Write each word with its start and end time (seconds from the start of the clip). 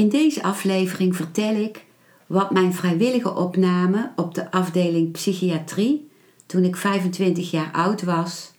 In 0.00 0.08
deze 0.08 0.42
aflevering 0.42 1.16
vertel 1.16 1.54
ik 1.54 1.84
wat 2.26 2.50
mijn 2.50 2.74
vrijwillige 2.74 3.34
opname 3.34 4.12
op 4.16 4.34
de 4.34 4.50
afdeling 4.50 5.12
psychiatrie 5.12 6.10
toen 6.46 6.64
ik 6.64 6.76
25 6.76 7.50
jaar 7.50 7.70
oud 7.72 8.02
was 8.02 8.52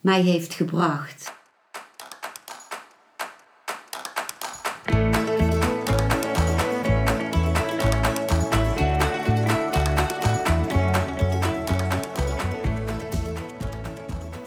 mij 0.00 0.22
heeft 0.22 0.54
gebracht. 0.54 1.34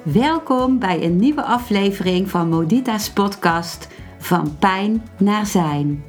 Welkom 0.03 0.79
bij 0.79 1.03
een 1.03 1.15
nieuwe 1.15 1.43
aflevering 1.43 2.29
van 2.29 2.49
Modita's 2.49 3.11
podcast 3.11 3.87
Van 4.17 4.57
Pijn 4.57 5.07
naar 5.17 5.45
Zijn. 5.45 6.08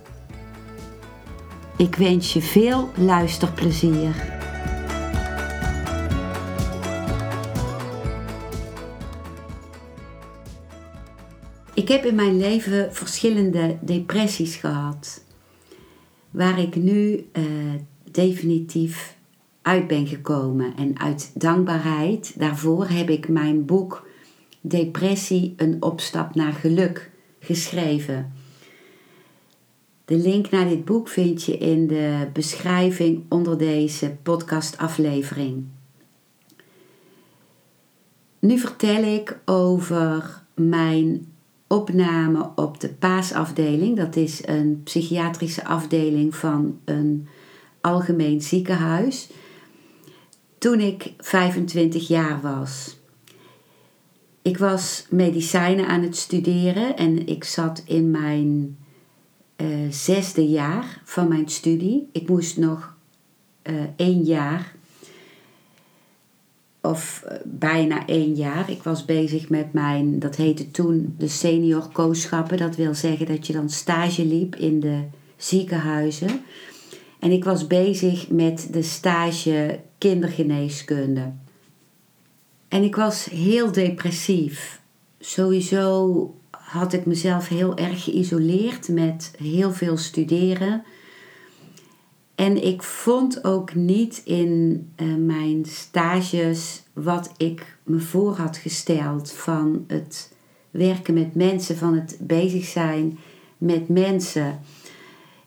Ik 1.81 1.95
wens 1.95 2.33
je 2.33 2.41
veel 2.41 2.89
luisterplezier. 2.97 4.15
Ik 11.73 11.87
heb 11.87 12.05
in 12.05 12.15
mijn 12.15 12.37
leven 12.37 12.93
verschillende 12.93 13.77
depressies 13.81 14.55
gehad, 14.55 15.23
waar 16.31 16.59
ik 16.59 16.75
nu 16.75 17.25
uh, 17.33 17.43
definitief 18.11 19.17
uit 19.61 19.87
ben 19.87 20.07
gekomen. 20.07 20.75
En 20.77 20.99
uit 20.99 21.31
dankbaarheid 21.33 22.39
daarvoor 22.39 22.87
heb 22.87 23.09
ik 23.09 23.27
mijn 23.27 23.65
boek 23.65 24.07
Depressie, 24.61 25.53
een 25.57 25.77
opstap 25.79 26.35
naar 26.35 26.53
geluk 26.53 27.11
geschreven. 27.39 28.40
De 30.11 30.17
link 30.17 30.49
naar 30.49 30.69
dit 30.69 30.85
boek 30.85 31.07
vind 31.07 31.43
je 31.43 31.57
in 31.57 31.87
de 31.87 32.27
beschrijving 32.33 33.23
onder 33.29 33.57
deze 33.57 34.15
podcastaflevering. 34.23 35.63
Nu 38.39 38.57
vertel 38.57 39.03
ik 39.03 39.39
over 39.45 40.43
mijn 40.53 41.33
opname 41.67 42.51
op 42.55 42.79
de 42.79 42.89
paasafdeling. 42.89 43.97
Dat 43.97 44.15
is 44.15 44.47
een 44.47 44.81
psychiatrische 44.83 45.65
afdeling 45.65 46.35
van 46.35 46.79
een 46.85 47.27
algemeen 47.81 48.41
ziekenhuis. 48.41 49.29
Toen 50.57 50.79
ik 50.79 51.13
25 51.17 52.07
jaar 52.07 52.41
was. 52.41 52.99
Ik 54.41 54.57
was 54.57 55.05
medicijnen 55.09 55.87
aan 55.87 56.01
het 56.01 56.17
studeren 56.17 56.97
en 56.97 57.27
ik 57.27 57.43
zat 57.43 57.83
in 57.85 58.11
mijn 58.11 58.77
uh, 59.61 59.91
zesde 59.91 60.47
jaar 60.47 61.01
van 61.03 61.27
mijn 61.27 61.49
studie. 61.49 62.09
Ik 62.11 62.29
moest 62.29 62.57
nog 62.57 62.95
uh, 63.63 63.81
één 63.95 64.23
jaar 64.23 64.75
of 66.81 67.23
eh, 67.27 67.37
bijna 67.43 68.07
één 68.07 68.33
jaar. 68.33 68.69
Ik 68.69 68.83
was 68.83 69.05
bezig 69.05 69.49
met 69.49 69.73
mijn, 69.73 70.19
dat 70.19 70.35
heette 70.35 70.71
toen 70.71 71.15
de 71.17 71.27
senior 71.27 71.89
kooschappen. 71.91 72.57
Dat 72.57 72.75
wil 72.75 72.95
zeggen 72.95 73.25
dat 73.25 73.47
je 73.47 73.53
dan 73.53 73.69
stage 73.69 74.25
liep 74.25 74.55
in 74.55 74.79
de 74.79 75.03
ziekenhuizen. 75.37 76.41
En 77.19 77.31
ik 77.31 77.43
was 77.43 77.67
bezig 77.67 78.29
met 78.29 78.67
de 78.71 78.81
stage 78.81 79.79
kindergeneeskunde. 79.97 81.31
En 82.67 82.83
ik 82.83 82.95
was 82.95 83.25
heel 83.25 83.71
depressief. 83.71 84.81
Sowieso 85.19 86.33
had 86.71 86.93
ik 86.93 87.05
mezelf 87.05 87.47
heel 87.47 87.77
erg 87.77 88.03
geïsoleerd 88.03 88.87
met 88.87 89.33
heel 89.37 89.71
veel 89.71 89.97
studeren. 89.97 90.83
En 92.35 92.63
ik 92.63 92.83
vond 92.83 93.43
ook 93.43 93.75
niet 93.75 94.21
in 94.25 94.87
uh, 94.97 95.15
mijn 95.15 95.65
stages 95.65 96.83
wat 96.93 97.31
ik 97.37 97.77
me 97.83 97.99
voor 97.99 98.35
had 98.35 98.57
gesteld 98.57 99.31
van 99.31 99.83
het 99.87 100.33
werken 100.69 101.13
met 101.13 101.35
mensen, 101.35 101.77
van 101.77 101.95
het 101.95 102.17
bezig 102.19 102.65
zijn 102.65 103.19
met 103.57 103.89
mensen. 103.89 104.59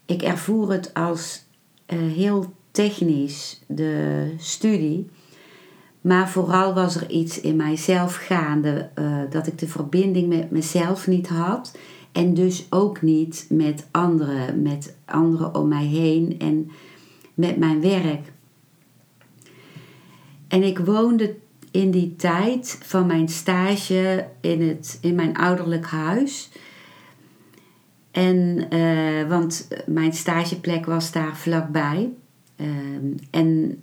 Ik 0.07 0.23
ervoer 0.23 0.73
het 0.73 0.95
als 0.95 1.45
uh, 1.87 1.99
heel 2.13 2.53
technisch, 2.71 3.61
de 3.67 4.35
studie. 4.39 5.11
Maar 6.05 6.31
vooral 6.31 6.75
was 6.75 6.97
er 6.97 7.11
iets 7.11 7.41
in 7.41 7.57
mijzelf 7.57 8.17
gaande 8.17 8.91
uh, 8.99 9.19
dat 9.31 9.47
ik 9.47 9.59
de 9.59 9.69
verbinding 9.69 10.29
met 10.29 10.51
mezelf 10.51 11.07
niet 11.07 11.29
had. 11.29 11.79
En 12.13 12.35
dus 12.35 12.67
ook 12.71 13.03
niet 13.03 13.47
met 13.49 13.87
anderen, 13.91 14.63
met 14.63 14.97
anderen 15.05 15.55
om 15.55 15.69
mij 15.69 15.85
heen 15.85 16.39
en 16.39 16.71
met 17.35 17.57
mijn 17.57 17.81
werk. 17.81 18.33
En 20.49 20.63
ik 20.63 20.79
woonde 20.79 21.37
in 21.71 21.91
die 21.91 22.17
tijd 22.17 22.79
van 22.83 23.07
mijn 23.07 23.29
stage 23.29 24.27
in, 24.41 24.69
het, 24.69 24.99
in 25.01 25.15
mijn 25.15 25.37
ouderlijk 25.37 25.87
huis. 25.87 26.51
En, 28.11 28.67
uh, 28.75 29.29
want 29.29 29.69
mijn 29.87 30.13
stageplek 30.13 30.87
was 30.87 31.13
daar 31.13 31.37
vlakbij. 31.37 32.11
Uh, 32.57 32.67
en 33.31 33.79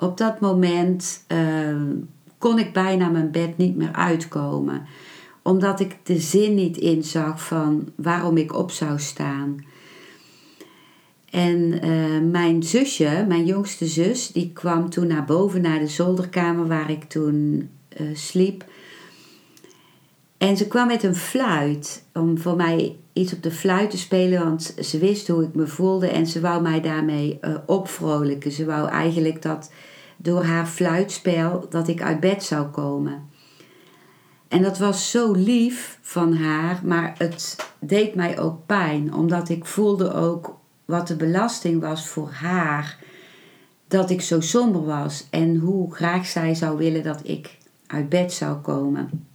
op 0.00 0.16
dat 0.16 0.40
moment 0.40 1.24
uh, 1.28 1.76
kon 2.38 2.58
ik 2.58 2.72
bijna 2.72 3.08
mijn 3.08 3.30
bed 3.30 3.56
niet 3.56 3.76
meer 3.76 3.92
uitkomen. 3.92 4.86
Omdat 5.42 5.80
ik 5.80 5.96
de 6.02 6.18
zin 6.18 6.54
niet 6.54 6.76
inzag 6.76 7.46
van 7.46 7.88
waarom 7.94 8.36
ik 8.36 8.54
op 8.54 8.70
zou 8.70 8.98
staan. 8.98 9.64
En 11.30 11.86
uh, 11.86 12.30
mijn 12.30 12.62
zusje, 12.62 13.24
mijn 13.28 13.44
jongste 13.44 13.86
zus, 13.86 14.32
die 14.32 14.50
kwam 14.52 14.90
toen 14.90 15.06
naar 15.06 15.24
boven 15.24 15.60
naar 15.60 15.78
de 15.78 15.86
zolderkamer 15.88 16.66
waar 16.66 16.90
ik 16.90 17.04
toen 17.04 17.68
uh, 18.00 18.16
sliep. 18.16 18.64
En 20.38 20.56
ze 20.56 20.66
kwam 20.68 20.86
met 20.86 21.02
een 21.02 21.14
fluit 21.14 22.04
om 22.12 22.38
voor 22.38 22.56
mij 22.56 22.96
iets 23.12 23.32
op 23.32 23.42
de 23.42 23.50
fluit 23.50 23.90
te 23.90 23.98
spelen, 23.98 24.44
want 24.44 24.74
ze 24.80 24.98
wist 24.98 25.28
hoe 25.28 25.44
ik 25.44 25.54
me 25.54 25.66
voelde 25.66 26.08
en 26.08 26.26
ze 26.26 26.40
wou 26.40 26.62
mij 26.62 26.80
daarmee 26.80 27.38
uh, 27.40 27.56
opvrolijken. 27.66 28.52
Ze 28.52 28.64
wou 28.64 28.88
eigenlijk 28.88 29.42
dat 29.42 29.70
door 30.22 30.44
haar 30.44 30.66
fluitspel 30.66 31.66
dat 31.68 31.88
ik 31.88 32.02
uit 32.02 32.20
bed 32.20 32.42
zou 32.42 32.66
komen. 32.66 33.28
En 34.48 34.62
dat 34.62 34.78
was 34.78 35.10
zo 35.10 35.32
lief 35.32 35.98
van 36.00 36.34
haar, 36.34 36.80
maar 36.84 37.14
het 37.18 37.56
deed 37.78 38.14
mij 38.14 38.38
ook 38.38 38.66
pijn, 38.66 39.14
omdat 39.14 39.48
ik 39.48 39.64
voelde 39.64 40.12
ook 40.12 40.58
wat 40.84 41.08
de 41.08 41.16
belasting 41.16 41.80
was 41.80 42.08
voor 42.08 42.30
haar 42.30 42.98
dat 43.88 44.10
ik 44.10 44.20
zo 44.20 44.40
somber 44.40 44.84
was 44.84 45.26
en 45.30 45.56
hoe 45.56 45.94
graag 45.94 46.26
zij 46.26 46.54
zou 46.54 46.78
willen 46.78 47.02
dat 47.02 47.20
ik 47.22 47.58
uit 47.86 48.08
bed 48.08 48.32
zou 48.32 48.56
komen. 48.56 49.26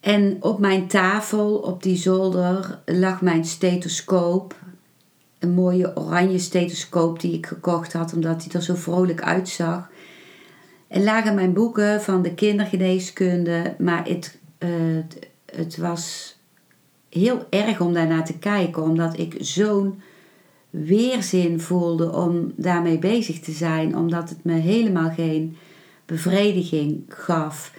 En 0.00 0.36
op 0.40 0.58
mijn 0.58 0.86
tafel, 0.86 1.56
op 1.56 1.82
die 1.82 1.96
zolder, 1.96 2.82
lag 2.84 3.20
mijn 3.20 3.44
stethoscoop. 3.44 4.54
Een 5.44 5.54
mooie 5.54 5.96
oranje 5.96 6.38
stethoscoop 6.38 7.20
die 7.20 7.32
ik 7.32 7.46
gekocht 7.46 7.92
had 7.92 8.14
omdat 8.14 8.44
hij 8.44 8.52
er 8.52 8.62
zo 8.62 8.74
vrolijk 8.74 9.22
uitzag. 9.22 9.90
En 10.88 11.04
lagen 11.04 11.34
mijn 11.34 11.52
boeken 11.52 12.02
van 12.02 12.22
de 12.22 12.34
kindergeneeskunde, 12.34 13.74
maar 13.78 14.08
het, 14.08 14.38
uh, 14.58 14.70
het 15.46 15.76
was 15.76 16.36
heel 17.08 17.46
erg 17.50 17.80
om 17.80 17.92
daarnaar 17.92 18.24
te 18.24 18.38
kijken, 18.38 18.82
omdat 18.82 19.18
ik 19.18 19.36
zo'n 19.40 20.00
weerzin 20.70 21.60
voelde 21.60 22.12
om 22.12 22.52
daarmee 22.56 22.98
bezig 22.98 23.40
te 23.40 23.52
zijn, 23.52 23.96
omdat 23.96 24.28
het 24.28 24.44
me 24.44 24.54
helemaal 24.54 25.10
geen 25.10 25.56
bevrediging 26.06 27.04
gaf. 27.08 27.72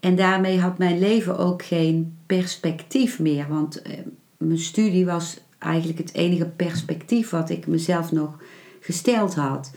En 0.00 0.16
daarmee 0.16 0.60
had 0.60 0.78
mijn 0.78 0.98
leven 0.98 1.38
ook 1.38 1.62
geen 1.62 2.16
perspectief 2.26 3.18
meer, 3.18 3.46
want 3.48 3.82
eh, 3.82 3.98
mijn 4.36 4.58
studie 4.58 5.06
was 5.06 5.40
eigenlijk 5.60 5.98
het 5.98 6.14
enige 6.14 6.46
perspectief 6.46 7.30
wat 7.30 7.50
ik 7.50 7.66
mezelf 7.66 8.12
nog 8.12 8.38
gesteld 8.80 9.34
had. 9.34 9.70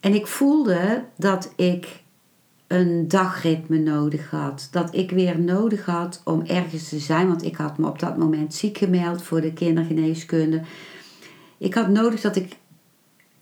En 0.00 0.14
ik 0.14 0.26
voelde 0.26 1.04
dat 1.16 1.52
ik 1.56 2.02
een 2.66 3.08
dagritme 3.08 3.78
nodig 3.78 4.30
had. 4.30 4.68
Dat 4.70 4.94
ik 4.94 5.10
weer 5.10 5.40
nodig 5.40 5.84
had 5.84 6.20
om 6.24 6.42
ergens 6.46 6.88
te 6.88 6.98
zijn. 6.98 7.28
Want 7.28 7.44
ik 7.44 7.56
had 7.56 7.78
me 7.78 7.86
op 7.86 7.98
dat 7.98 8.16
moment 8.16 8.54
ziek 8.54 8.78
gemeld 8.78 9.22
voor 9.22 9.40
de 9.40 9.52
kindergeneeskunde. 9.52 10.62
Ik 11.58 11.74
had 11.74 11.88
nodig 11.88 12.20
dat 12.20 12.36
ik 12.36 12.56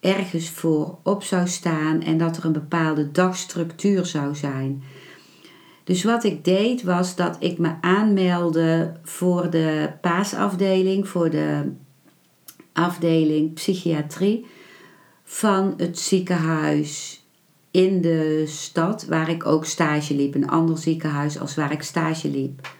ergens 0.00 0.50
voor 0.50 0.98
op 1.02 1.22
zou 1.22 1.48
staan 1.48 2.02
en 2.02 2.18
dat 2.18 2.36
er 2.36 2.44
een 2.44 2.52
bepaalde 2.52 3.10
dagstructuur 3.10 4.06
zou 4.06 4.34
zijn. 4.34 4.82
Dus 5.88 6.04
wat 6.04 6.24
ik 6.24 6.44
deed 6.44 6.82
was 6.82 7.16
dat 7.16 7.36
ik 7.38 7.58
me 7.58 7.74
aanmeldde 7.80 8.92
voor 9.02 9.50
de 9.50 9.90
paasafdeling, 10.00 11.08
voor 11.08 11.30
de 11.30 11.72
afdeling 12.72 13.54
psychiatrie 13.54 14.46
van 15.24 15.74
het 15.76 15.98
ziekenhuis 15.98 17.22
in 17.70 18.00
de 18.00 18.44
stad 18.46 19.06
waar 19.06 19.28
ik 19.28 19.46
ook 19.46 19.64
stage 19.64 20.14
liep. 20.14 20.34
Een 20.34 20.48
ander 20.48 20.78
ziekenhuis 20.78 21.38
als 21.38 21.54
waar 21.54 21.72
ik 21.72 21.82
stage 21.82 22.30
liep. 22.30 22.74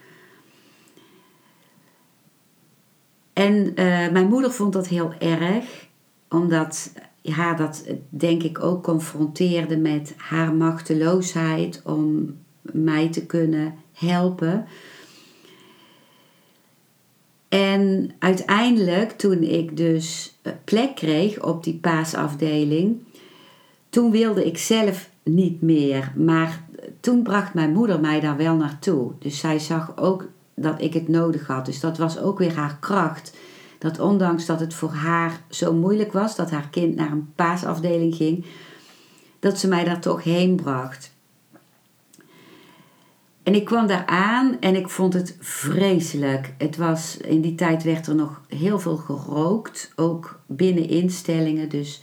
En 3.33 3.55
uh, 3.55 3.75
mijn 4.11 4.29
moeder 4.29 4.53
vond 4.53 4.73
dat 4.73 4.89
heel 4.89 5.13
erg, 5.19 5.89
omdat 6.29 6.93
haar 7.23 7.57
dat 7.57 7.85
denk 8.09 8.43
ik 8.43 8.63
ook 8.63 8.83
confronteerde 8.83 9.77
met 9.77 10.15
haar 10.17 10.55
machteloosheid 10.55 11.83
om 11.85 12.37
mij 12.73 13.09
te 13.09 13.27
kunnen 13.27 13.75
helpen. 13.93 14.67
En 17.49 18.11
uiteindelijk, 18.19 19.11
toen 19.11 19.43
ik 19.43 19.77
dus 19.77 20.39
plek 20.65 20.95
kreeg 20.95 21.43
op 21.43 21.65
die 21.65 21.75
paasafdeling, 21.75 23.03
toen 23.91 24.11
wilde 24.11 24.47
ik 24.47 24.59
zelf 24.59 25.09
niet 25.23 25.63
meer. 25.63 26.13
Maar 26.17 26.65
toen 27.01 27.23
bracht 27.23 27.55
mijn 27.55 27.73
moeder 27.73 28.01
mij 28.01 28.21
daar 28.21 28.37
wel 28.37 28.55
naartoe. 28.55 29.13
Dus 29.19 29.39
zij 29.39 29.59
zag 29.59 29.97
ook 29.97 30.29
dat 30.55 30.83
ik 30.83 30.95
het 30.95 31.09
nodig 31.09 31.47
had. 31.47 31.67
Dus 31.67 31.81
dat 31.81 31.99
was 31.99 32.19
ook 32.19 32.39
weer 32.39 32.55
haar 32.55 32.77
kracht. 32.81 33.37
Dat 33.79 34.01
ondanks 34.01 34.47
dat 34.47 34.61
het 34.61 34.75
voor 34.75 34.93
haar 34.93 35.41
zo 35.49 35.73
moeilijk 35.73 36.13
was, 36.13 36.37
dat 36.37 36.51
haar 36.51 36.69
kind 36.71 36.97
naar 36.97 37.11
een 37.11 37.33
paasafdeling 37.35 38.15
ging, 38.15 38.45
dat 39.39 39.59
ze 39.59 39.69
mij 39.69 39.85
daar 39.85 40.01
toch 40.01 40.23
heen 40.23 40.57
bracht. 40.57 41.13
En 43.49 43.55
ik 43.55 43.65
kwam 43.65 43.87
daar 43.87 44.07
aan 44.07 44.57
en 44.61 44.77
ik 44.77 44.89
vond 44.89 45.13
het 45.13 45.37
vreselijk. 45.41 46.55
Het 46.59 46.77
was, 46.77 47.17
in 47.17 47.41
die 47.41 47.55
tijd 47.55 47.83
werd 47.83 48.07
er 48.07 48.15
nog 48.15 48.41
heel 48.49 48.79
veel 48.79 48.97
gerookt, 48.97 49.93
ook 49.97 50.41
binnen 50.47 50.89
instellingen. 50.89 51.69
Dus, 51.69 52.03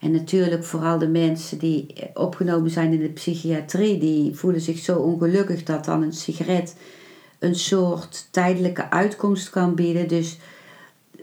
en 0.00 0.10
natuurlijk 0.10 0.64
vooral 0.64 0.98
de 0.98 1.08
mensen 1.08 1.58
die 1.58 1.94
opgenomen 2.14 2.70
zijn 2.70 2.92
in 2.92 3.00
de 3.00 3.08
psychiatrie, 3.08 3.98
die 3.98 4.34
voelen 4.34 4.60
zich 4.60 4.78
zo 4.78 4.98
ongelukkig 4.98 5.62
dat 5.62 5.84
dan 5.84 6.02
een 6.02 6.12
sigaret 6.12 6.76
een 7.38 7.54
soort 7.54 8.28
tijdelijke 8.30 8.90
uitkomst 8.90 9.50
kan 9.50 9.74
bieden. 9.74 10.08
Dus 10.08 10.38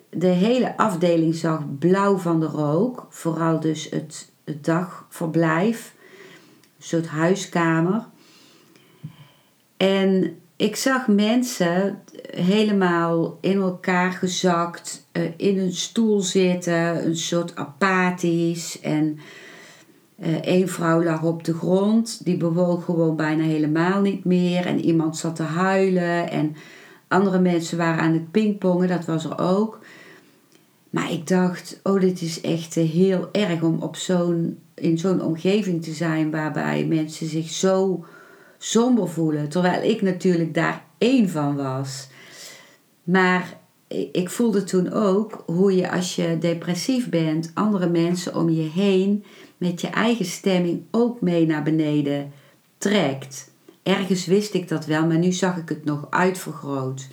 de 0.09 0.27
hele 0.27 0.77
afdeling 0.77 1.35
zag 1.35 1.77
blauw 1.79 2.17
van 2.17 2.39
de 2.39 2.45
rook, 2.45 3.07
vooral 3.09 3.59
dus 3.59 3.89
het, 3.89 4.31
het 4.43 4.65
dagverblijf, 4.65 5.93
een 6.77 6.83
soort 6.83 7.07
huiskamer. 7.07 8.13
En 9.77 10.37
ik 10.55 10.75
zag 10.75 11.07
mensen 11.07 12.01
helemaal 12.35 13.37
in 13.41 13.57
elkaar 13.57 14.11
gezakt, 14.11 15.07
eh, 15.11 15.23
in 15.37 15.59
een 15.59 15.73
stoel 15.73 16.21
zitten, 16.21 17.05
een 17.05 17.17
soort 17.17 17.55
apathisch. 17.55 18.79
En 18.79 19.19
een 20.17 20.41
eh, 20.41 20.67
vrouw 20.67 21.03
lag 21.03 21.23
op 21.23 21.43
de 21.43 21.53
grond, 21.53 22.25
die 22.25 22.37
bewoog 22.37 22.85
gewoon 22.85 23.15
bijna 23.15 23.43
helemaal 23.43 24.01
niet 24.01 24.25
meer. 24.25 24.65
En 24.65 24.79
iemand 24.79 25.17
zat 25.17 25.35
te 25.35 25.43
huilen. 25.43 26.29
En 26.29 26.55
andere 27.07 27.39
mensen 27.39 27.77
waren 27.77 28.03
aan 28.03 28.13
het 28.13 28.31
pingpongen, 28.31 28.87
dat 28.87 29.05
was 29.05 29.25
er 29.25 29.39
ook. 29.39 29.79
Maar 30.89 31.11
ik 31.11 31.27
dacht, 31.27 31.79
oh, 31.83 31.99
dit 31.99 32.21
is 32.21 32.41
echt 32.41 32.77
eh, 32.77 32.89
heel 32.89 33.29
erg 33.31 33.61
om 33.61 33.81
op 33.81 33.95
zo'n, 33.95 34.57
in 34.73 34.97
zo'n 34.97 35.21
omgeving 35.21 35.83
te 35.83 35.93
zijn 35.93 36.31
waarbij 36.31 36.85
mensen 36.85 37.27
zich 37.27 37.49
zo 37.49 38.05
somber 38.65 39.09
voelen. 39.09 39.49
Terwijl 39.49 39.89
ik 39.89 40.01
natuurlijk 40.01 40.53
daar 40.53 40.83
één 40.97 41.29
van 41.29 41.55
was. 41.55 42.07
Maar 43.03 43.59
ik 44.11 44.29
voelde 44.29 44.63
toen 44.63 44.91
ook 44.91 45.43
hoe 45.45 45.75
je 45.75 45.91
als 45.91 46.15
je 46.15 46.37
depressief 46.39 47.09
bent, 47.09 47.51
andere 47.53 47.89
mensen 47.89 48.35
om 48.35 48.49
je 48.49 48.69
heen 48.69 49.23
met 49.57 49.81
je 49.81 49.87
eigen 49.87 50.25
stemming 50.25 50.83
ook 50.91 51.21
mee 51.21 51.45
naar 51.45 51.63
beneden 51.63 52.31
trekt. 52.77 53.51
Ergens 53.83 54.25
wist 54.25 54.53
ik 54.53 54.67
dat 54.67 54.85
wel, 54.85 55.05
maar 55.05 55.17
nu 55.17 55.31
zag 55.31 55.57
ik 55.57 55.69
het 55.69 55.85
nog 55.85 56.07
uitvergroot. 56.09 57.07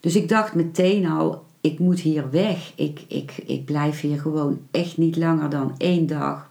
Dus 0.00 0.16
ik 0.16 0.28
dacht 0.28 0.54
meteen 0.54 1.06
al, 1.06 1.44
ik 1.60 1.78
moet 1.78 2.00
hier 2.00 2.30
weg. 2.30 2.72
Ik, 2.74 3.04
ik, 3.08 3.32
ik 3.46 3.64
blijf 3.64 4.00
hier 4.00 4.20
gewoon 4.20 4.60
echt 4.70 4.96
niet 4.96 5.16
langer 5.16 5.50
dan 5.50 5.74
één 5.78 6.06
dag. 6.06 6.50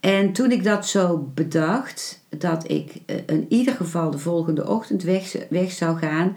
En 0.00 0.32
toen 0.32 0.50
ik 0.50 0.64
dat 0.64 0.86
zo 0.86 1.30
bedacht, 1.34 2.20
dat 2.28 2.70
ik 2.70 2.92
eh, 3.06 3.16
in 3.26 3.46
ieder 3.48 3.74
geval 3.74 4.10
de 4.10 4.18
volgende 4.18 4.68
ochtend 4.68 5.02
weg, 5.02 5.36
weg 5.48 5.70
zou 5.72 5.98
gaan, 5.98 6.36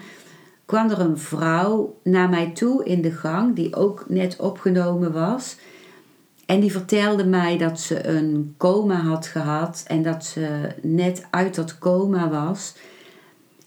kwam 0.66 0.90
er 0.90 1.00
een 1.00 1.18
vrouw 1.18 2.00
naar 2.04 2.30
mij 2.30 2.52
toe 2.52 2.86
in 2.86 3.02
de 3.02 3.12
gang, 3.12 3.56
die 3.56 3.76
ook 3.76 4.06
net 4.08 4.40
opgenomen 4.40 5.12
was. 5.12 5.56
En 6.46 6.60
die 6.60 6.72
vertelde 6.72 7.26
mij 7.26 7.58
dat 7.58 7.80
ze 7.80 8.08
een 8.08 8.56
coma 8.58 8.96
had 9.02 9.26
gehad 9.28 9.84
en 9.88 10.04
dat 10.04 10.26
ze 10.26 10.70
net 10.82 11.26
uit 11.30 11.56
dat 11.56 11.78
coma 11.78 12.30
was. 12.30 12.76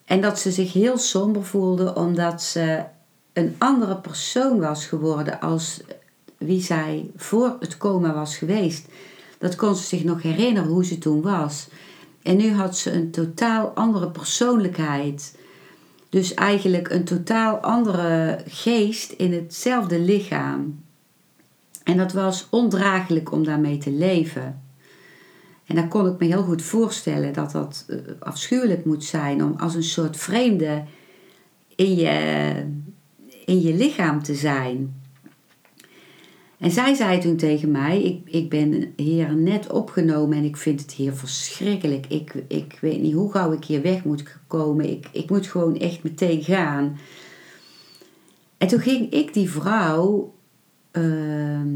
En 0.04 0.20
dat 0.20 0.38
ze 0.38 0.50
zich 0.50 0.72
heel 0.72 0.98
somber 0.98 1.44
voelde 1.44 1.94
omdat 1.94 2.42
ze 2.42 2.84
een 3.32 3.54
andere 3.58 3.96
persoon 3.96 4.60
was 4.60 4.86
geworden 4.86 5.40
als 5.40 5.80
wie 6.38 6.62
zij 6.62 7.10
voor 7.16 7.56
het 7.60 7.76
coma 7.76 8.14
was 8.14 8.36
geweest. 8.36 8.88
Dat 9.38 9.56
kon 9.56 9.76
ze 9.76 9.82
zich 9.82 10.04
nog 10.04 10.22
herinneren 10.22 10.70
hoe 10.70 10.84
ze 10.84 10.98
toen 10.98 11.22
was. 11.22 11.68
En 12.22 12.36
nu 12.36 12.52
had 12.52 12.78
ze 12.78 12.92
een 12.92 13.10
totaal 13.10 13.68
andere 13.68 14.10
persoonlijkheid. 14.10 15.38
Dus 16.08 16.34
eigenlijk 16.34 16.90
een 16.90 17.04
totaal 17.04 17.56
andere 17.56 18.40
geest 18.46 19.10
in 19.12 19.32
hetzelfde 19.32 20.00
lichaam. 20.00 20.84
En 21.82 21.96
dat 21.96 22.12
was 22.12 22.46
ondraaglijk 22.50 23.32
om 23.32 23.44
daarmee 23.44 23.78
te 23.78 23.90
leven. 23.90 24.62
En 25.66 25.74
dan 25.74 25.88
kon 25.88 26.06
ik 26.06 26.18
me 26.18 26.26
heel 26.26 26.42
goed 26.42 26.62
voorstellen 26.62 27.32
dat 27.32 27.52
dat 27.52 27.84
eh, 27.88 27.98
afschuwelijk 28.18 28.84
moet 28.84 29.04
zijn 29.04 29.44
om 29.44 29.54
als 29.56 29.74
een 29.74 29.82
soort 29.82 30.16
vreemde 30.16 30.84
in 31.74 31.94
je, 31.94 32.64
in 33.44 33.60
je 33.60 33.74
lichaam 33.74 34.22
te 34.22 34.34
zijn. 34.34 35.00
En 36.58 36.70
zij 36.70 36.94
zei 36.94 37.20
toen 37.20 37.36
tegen 37.36 37.70
mij: 37.70 38.02
ik, 38.02 38.34
ik 38.34 38.50
ben 38.50 38.92
hier 38.96 39.34
net 39.34 39.70
opgenomen 39.70 40.38
en 40.38 40.44
ik 40.44 40.56
vind 40.56 40.80
het 40.80 40.92
hier 40.92 41.12
verschrikkelijk. 41.12 42.06
Ik, 42.06 42.34
ik 42.48 42.78
weet 42.80 43.00
niet 43.00 43.14
hoe 43.14 43.32
gauw 43.32 43.52
ik 43.52 43.64
hier 43.64 43.82
weg 43.82 44.04
moet 44.04 44.24
komen. 44.46 44.90
Ik, 44.90 45.08
ik 45.12 45.30
moet 45.30 45.46
gewoon 45.46 45.78
echt 45.78 46.02
meteen 46.02 46.42
gaan. 46.42 46.98
En 48.58 48.68
toen 48.68 48.80
ging 48.80 49.12
ik 49.12 49.34
die 49.34 49.50
vrouw 49.50 50.34
ehm, 50.90 51.68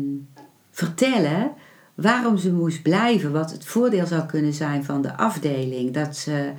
vertellen 0.71 1.53
waarom 1.95 2.37
ze 2.37 2.53
moest 2.53 2.83
blijven. 2.83 3.33
Wat 3.33 3.53
het 3.53 3.65
voordeel 3.65 4.07
zou 4.07 4.27
kunnen 4.27 4.53
zijn 4.53 4.85
van 4.85 5.03
de 5.03 5.17
afdeling. 5.17 5.91
Dat 5.91 6.17
ze 6.17 6.53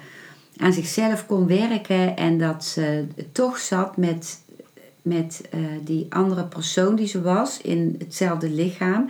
aan 0.57 0.73
zichzelf 0.73 1.25
kon 1.25 1.47
werken 1.47 2.15
en 2.15 2.37
dat 2.37 2.65
ze 2.65 3.07
toch 3.31 3.57
zat 3.57 3.97
met 3.97 4.40
met 5.01 5.49
uh, 5.53 5.59
die 5.83 6.05
andere 6.09 6.43
persoon 6.43 6.95
die 6.95 7.07
ze 7.07 7.21
was 7.21 7.61
in 7.61 7.95
hetzelfde 7.99 8.49
lichaam. 8.49 9.09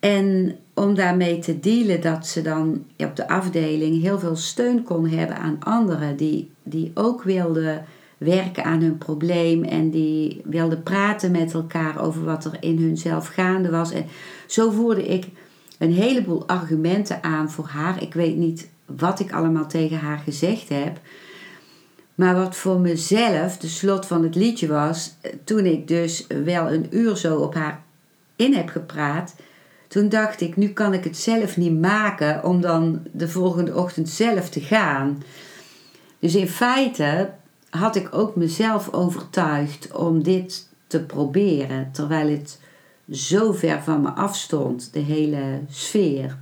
En 0.00 0.56
om 0.74 0.94
daarmee 0.94 1.38
te 1.38 1.60
dealen 1.60 2.00
dat 2.00 2.26
ze 2.26 2.42
dan 2.42 2.84
op 2.96 3.16
de 3.16 3.28
afdeling 3.28 4.02
heel 4.02 4.18
veel 4.18 4.36
steun 4.36 4.82
kon 4.82 5.08
hebben 5.08 5.36
aan 5.36 5.56
anderen 5.60 6.16
die, 6.16 6.50
die 6.62 6.90
ook 6.94 7.22
wilden 7.22 7.84
werken 8.18 8.64
aan 8.64 8.80
hun 8.80 8.98
probleem 8.98 9.64
en 9.64 9.90
die 9.90 10.40
wilden 10.44 10.82
praten 10.82 11.30
met 11.30 11.54
elkaar 11.54 12.00
over 12.00 12.24
wat 12.24 12.44
er 12.44 12.56
in 12.60 12.78
hunzelf 12.78 13.26
gaande 13.26 13.70
was. 13.70 13.92
En 13.92 14.06
zo 14.46 14.70
voerde 14.70 15.06
ik 15.06 15.26
een 15.78 15.92
heleboel 15.92 16.48
argumenten 16.48 17.22
aan 17.22 17.50
voor 17.50 17.66
haar. 17.66 18.02
Ik 18.02 18.14
weet 18.14 18.36
niet 18.36 18.68
wat 18.84 19.20
ik 19.20 19.32
allemaal 19.32 19.66
tegen 19.66 19.98
haar 19.98 20.18
gezegd 20.18 20.68
heb. 20.68 21.00
Maar 22.18 22.34
wat 22.34 22.56
voor 22.56 22.80
mezelf 22.80 23.56
de 23.56 23.68
slot 23.68 24.06
van 24.06 24.22
het 24.22 24.34
liedje 24.34 24.66
was, 24.66 25.14
toen 25.44 25.66
ik 25.66 25.88
dus 25.88 26.26
wel 26.44 26.72
een 26.72 26.86
uur 26.90 27.16
zo 27.16 27.36
op 27.38 27.54
haar 27.54 27.82
in 28.36 28.54
heb 28.54 28.68
gepraat, 28.68 29.34
toen 29.88 30.08
dacht 30.08 30.40
ik, 30.40 30.56
nu 30.56 30.68
kan 30.68 30.94
ik 30.94 31.04
het 31.04 31.16
zelf 31.16 31.56
niet 31.56 31.80
maken 31.80 32.44
om 32.44 32.60
dan 32.60 33.02
de 33.12 33.28
volgende 33.28 33.76
ochtend 33.76 34.08
zelf 34.08 34.48
te 34.48 34.60
gaan. 34.60 35.22
Dus 36.18 36.34
in 36.34 36.48
feite 36.48 37.30
had 37.70 37.96
ik 37.96 38.08
ook 38.14 38.36
mezelf 38.36 38.92
overtuigd 38.92 39.92
om 39.92 40.22
dit 40.22 40.68
te 40.86 41.02
proberen, 41.02 41.88
terwijl 41.92 42.30
het 42.30 42.60
zo 43.10 43.52
ver 43.52 43.82
van 43.82 44.00
me 44.02 44.08
afstond, 44.08 44.92
de 44.92 45.00
hele 45.00 45.60
sfeer. 45.70 46.38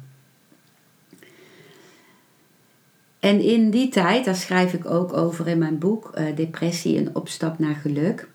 En 3.27 3.41
in 3.41 3.71
die 3.71 3.89
tijd, 3.89 4.25
daar 4.25 4.37
schrijf 4.37 4.73
ik 4.73 4.91
ook 4.91 5.13
over 5.13 5.49
in 5.49 5.59
mijn 5.59 5.79
boek 5.79 6.11
uh, 6.15 6.37
Depressie, 6.37 6.99
een 6.99 7.15
opstap 7.15 7.59
naar 7.59 7.75
geluk, 7.75 8.29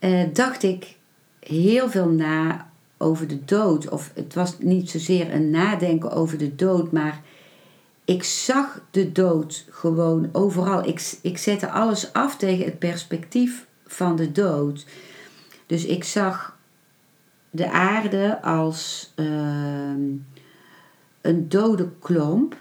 uh, 0.00 0.24
dacht 0.32 0.62
ik 0.62 0.96
heel 1.40 1.90
veel 1.90 2.08
na 2.08 2.70
over 2.96 3.28
de 3.28 3.44
dood. 3.44 3.88
Of 3.88 4.10
het 4.14 4.34
was 4.34 4.58
niet 4.58 4.90
zozeer 4.90 5.34
een 5.34 5.50
nadenken 5.50 6.10
over 6.10 6.38
de 6.38 6.54
dood, 6.54 6.92
maar 6.92 7.22
ik 8.04 8.22
zag 8.22 8.80
de 8.90 9.12
dood 9.12 9.66
gewoon 9.70 10.28
overal. 10.32 10.86
Ik, 10.86 11.18
ik 11.22 11.38
zette 11.38 11.70
alles 11.70 12.12
af 12.12 12.36
tegen 12.36 12.64
het 12.64 12.78
perspectief 12.78 13.66
van 13.86 14.16
de 14.16 14.32
dood. 14.32 14.86
Dus 15.66 15.84
ik 15.84 16.04
zag 16.04 16.56
de 17.50 17.70
aarde 17.70 18.42
als 18.42 19.12
uh, 19.16 19.26
een 21.20 21.48
dode 21.48 21.88
klomp 21.98 22.56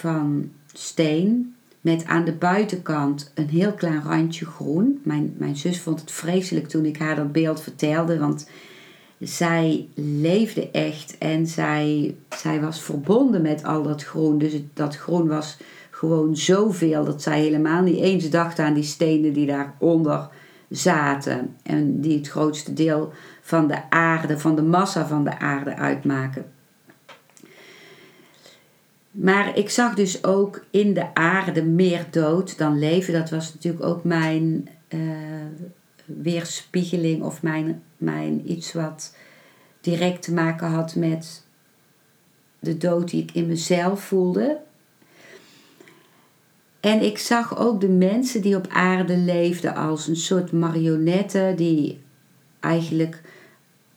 van 0.00 0.50
steen 0.72 1.54
met 1.80 2.04
aan 2.04 2.24
de 2.24 2.32
buitenkant 2.32 3.32
een 3.34 3.48
heel 3.48 3.72
klein 3.72 4.02
randje 4.02 4.46
groen. 4.46 5.00
Mijn, 5.02 5.34
mijn 5.38 5.56
zus 5.56 5.80
vond 5.80 6.00
het 6.00 6.10
vreselijk 6.10 6.68
toen 6.68 6.84
ik 6.84 6.98
haar 6.98 7.16
dat 7.16 7.32
beeld 7.32 7.60
vertelde, 7.62 8.18
want 8.18 8.48
zij 9.18 9.88
leefde 9.94 10.70
echt 10.70 11.18
en 11.18 11.46
zij, 11.46 12.14
zij 12.28 12.60
was 12.60 12.82
verbonden 12.82 13.42
met 13.42 13.64
al 13.64 13.82
dat 13.82 14.04
groen. 14.04 14.38
Dus 14.38 14.52
dat 14.74 14.96
groen 14.96 15.28
was 15.28 15.56
gewoon 15.90 16.36
zoveel 16.36 17.04
dat 17.04 17.22
zij 17.22 17.40
helemaal 17.40 17.82
niet 17.82 18.00
eens 18.00 18.30
dacht 18.30 18.58
aan 18.58 18.74
die 18.74 18.82
stenen 18.82 19.32
die 19.32 19.46
daaronder 19.46 20.28
zaten. 20.68 21.56
En 21.62 22.00
die 22.00 22.18
het 22.18 22.28
grootste 22.28 22.72
deel 22.72 23.12
van 23.40 23.66
de 23.66 23.90
aarde, 23.90 24.38
van 24.38 24.56
de 24.56 24.62
massa 24.62 25.06
van 25.06 25.24
de 25.24 25.38
aarde 25.38 25.76
uitmaken. 25.76 26.44
Maar 29.10 29.56
ik 29.56 29.70
zag 29.70 29.94
dus 29.94 30.24
ook 30.24 30.64
in 30.70 30.94
de 30.94 31.14
aarde 31.14 31.64
meer 31.64 32.06
dood 32.10 32.58
dan 32.58 32.78
leven. 32.78 33.12
Dat 33.12 33.30
was 33.30 33.54
natuurlijk 33.54 33.84
ook 33.84 34.04
mijn 34.04 34.68
uh, 34.88 35.00
weerspiegeling 36.04 37.22
of 37.22 37.42
mijn, 37.42 37.82
mijn 37.96 38.50
iets 38.50 38.72
wat 38.72 39.16
direct 39.80 40.22
te 40.22 40.32
maken 40.32 40.68
had 40.68 40.94
met 40.94 41.44
de 42.58 42.76
dood 42.76 43.10
die 43.10 43.22
ik 43.22 43.32
in 43.32 43.46
mezelf 43.46 44.04
voelde. 44.04 44.58
En 46.80 47.02
ik 47.02 47.18
zag 47.18 47.58
ook 47.58 47.80
de 47.80 47.88
mensen 47.88 48.42
die 48.42 48.56
op 48.56 48.66
aarde 48.68 49.16
leefden 49.16 49.74
als 49.74 50.06
een 50.06 50.16
soort 50.16 50.52
marionetten 50.52 51.56
die 51.56 52.00
eigenlijk 52.60 53.22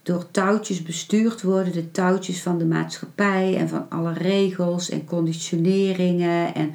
door 0.04 0.32
touwtjes 0.32 0.84
bestuurd 0.84 1.42
worden, 1.42 1.74
de 1.74 1.92
touwtjes 1.92 2.42
van 2.42 2.58
de 2.58 2.66
maatschappij 2.66 3.58
en 3.58 3.70
van 3.70 3.86
alle 3.90 4.14
regels 4.14 4.90
en 4.90 5.06
conditioneringen 5.06 6.56
en 6.56 6.74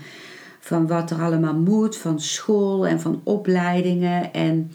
van 0.61 0.87
wat 0.87 1.11
er 1.11 1.23
allemaal 1.23 1.55
moet, 1.55 1.97
van 1.97 2.21
school 2.21 2.87
en 2.87 3.01
van 3.01 3.21
opleidingen 3.25 4.33
en 4.33 4.71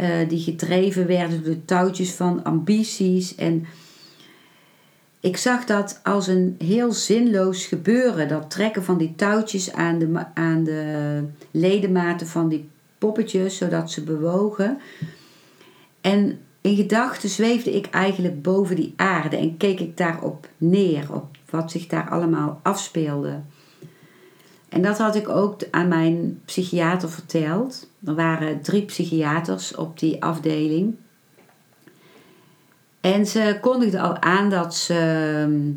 uh, 0.00 0.28
die 0.28 0.40
gedreven 0.40 1.06
werden 1.06 1.42
door 1.42 1.54
de 1.54 1.64
touwtjes 1.64 2.10
van 2.10 2.44
ambities 2.44 3.34
en 3.34 3.66
ik 5.22 5.36
zag 5.36 5.64
dat 5.64 6.00
als 6.02 6.26
een 6.26 6.54
heel 6.58 6.92
zinloos 6.92 7.66
gebeuren, 7.66 8.28
dat 8.28 8.50
trekken 8.50 8.84
van 8.84 8.98
die 8.98 9.14
touwtjes 9.14 9.72
aan 9.72 9.98
de, 9.98 10.24
aan 10.34 10.64
de 10.64 11.22
ledematen 11.50 12.26
van 12.26 12.48
die 12.48 12.68
poppetjes, 12.98 13.56
zodat 13.56 13.90
ze 13.90 14.02
bewogen. 14.02 14.78
En 16.00 16.40
in 16.62 16.76
gedachten 16.76 17.28
zweefde 17.28 17.72
ik 17.76 17.86
eigenlijk 17.86 18.42
boven 18.42 18.76
die 18.76 18.92
aarde 18.96 19.36
en 19.36 19.56
keek 19.56 19.80
ik 19.80 19.96
daarop 19.96 20.48
neer, 20.56 21.14
op 21.14 21.36
wat 21.50 21.70
zich 21.70 21.86
daar 21.86 22.10
allemaal 22.10 22.60
afspeelde. 22.62 23.40
En 24.68 24.82
dat 24.82 24.98
had 24.98 25.14
ik 25.16 25.28
ook 25.28 25.60
aan 25.70 25.88
mijn 25.88 26.40
psychiater 26.44 27.10
verteld. 27.10 27.90
Er 28.04 28.14
waren 28.14 28.62
drie 28.62 28.82
psychiaters 28.82 29.74
op 29.74 29.98
die 29.98 30.22
afdeling. 30.22 30.94
En 33.00 33.26
ze 33.26 33.58
kondigde 33.60 34.00
al 34.00 34.20
aan 34.20 34.50
dat 34.50 34.74
ze 34.74 34.94
ehm, 35.44 35.70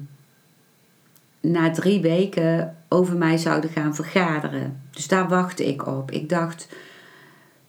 na 1.54 1.72
drie 1.72 2.02
weken 2.02 2.78
over 2.90 3.18
mij 3.18 3.38
zouden 3.38 3.70
gaan 3.70 3.96
vergaderen. 3.96 4.82
Dus 4.92 5.08
daar 5.08 5.28
wachtte 5.28 5.66
ik 5.66 5.88
op. 5.88 6.12
Ik 6.12 6.30
dacht, 6.30 6.68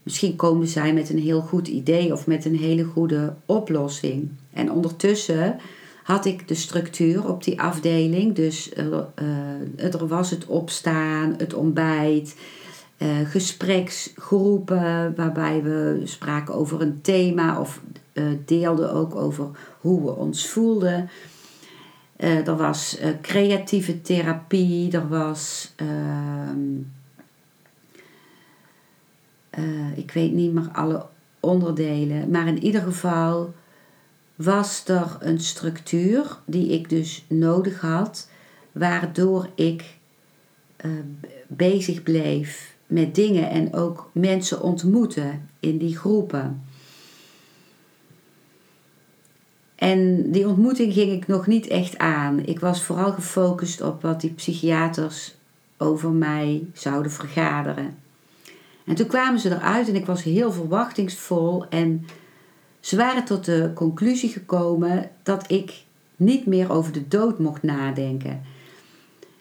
misschien 0.07 0.37
komen 0.37 0.67
zij 0.67 0.93
met 0.93 1.11
een 1.11 1.19
heel 1.19 1.41
goed 1.41 1.69
idee 1.69 2.13
of 2.13 2.27
met 2.27 2.45
een 2.45 2.57
hele 2.57 2.85
goede 2.85 3.35
oplossing. 3.47 4.31
En 4.53 4.73
ondertussen 4.73 5.57
had 6.03 6.25
ik 6.25 6.49
de 6.49 6.55
structuur 6.55 7.29
op 7.29 7.45
die 7.45 7.61
afdeling. 7.61 8.35
Dus 8.35 8.73
uh, 8.73 9.95
er 9.95 10.07
was 10.07 10.31
het 10.31 10.47
opstaan, 10.47 11.35
het 11.39 11.55
ontbijt, 11.55 12.37
uh, 12.99 13.09
gespreksgroepen 13.25 15.15
waarbij 15.17 15.63
we 15.63 16.01
spraken 16.05 16.55
over 16.55 16.81
een 16.81 17.01
thema 17.01 17.61
of 17.61 17.81
deelden 18.45 18.93
ook 18.93 19.15
over 19.15 19.47
hoe 19.81 20.03
we 20.05 20.15
ons 20.15 20.49
voelden. 20.49 21.11
Er 22.17 22.57
was 22.57 22.99
creatieve 23.21 24.03
therapie, 24.03 24.93
er 24.93 25.09
was, 25.09 25.75
ehm, 29.57 29.93
ik 29.95 30.11
weet 30.11 30.33
niet 30.33 30.53
meer 30.53 30.69
alle 30.73 31.07
onderdelen, 31.41 32.31
maar 32.31 32.47
in 32.47 32.63
ieder 32.63 32.83
geval 32.83 33.55
was 34.35 34.85
er 34.89 35.17
een 35.21 35.41
structuur 35.41 36.39
die 36.47 36.69
ik 36.69 36.89
dus 36.89 37.25
nodig 37.29 37.81
had, 37.81 38.29
waardoor 38.73 39.49
ik 39.55 39.97
bezig 41.47 42.03
bleef 42.03 42.75
met 42.87 43.15
dingen 43.15 43.51
en 43.51 43.75
ook 43.75 44.11
mensen 44.13 44.63
ontmoeten 44.63 45.49
in 45.61 45.79
die 45.79 45.97
groepen. 45.97 46.63
En 49.75 50.31
die 50.31 50.49
ontmoeting 50.49 50.93
ging 50.93 51.13
ik 51.13 51.27
nog 51.27 51.47
niet 51.47 51.67
echt 51.67 51.99
aan. 51.99 52.47
Ik 52.47 52.61
was 52.61 52.83
vooral 52.83 53.13
gefocust 53.13 53.81
op 53.81 54.03
wat 54.03 54.21
die 54.21 54.33
psychiaters 54.33 55.35
over 55.77 56.11
mij 56.11 56.67
zouden 56.73 57.13
vergaderen. 57.13 57.97
En 58.87 58.95
toen 58.95 59.07
kwamen 59.07 59.41
ze 59.41 59.51
eruit 59.51 59.89
en 59.89 59.95
ik 59.95 60.07
was 60.07 60.23
heel 60.23 60.53
verwachtingsvol. 60.53 61.69
En 61.69 62.07
ze 62.81 62.97
waren 62.97 63.25
tot 63.25 63.45
de 63.45 63.71
conclusie 63.75 64.29
gekomen 64.29 65.11
dat 65.23 65.51
ik 65.51 65.85
niet 66.17 66.47
meer 66.47 66.73
over 66.73 66.93
de 66.93 67.09
dood 67.09 67.39
mocht 67.39 67.63
nadenken. 67.63 68.43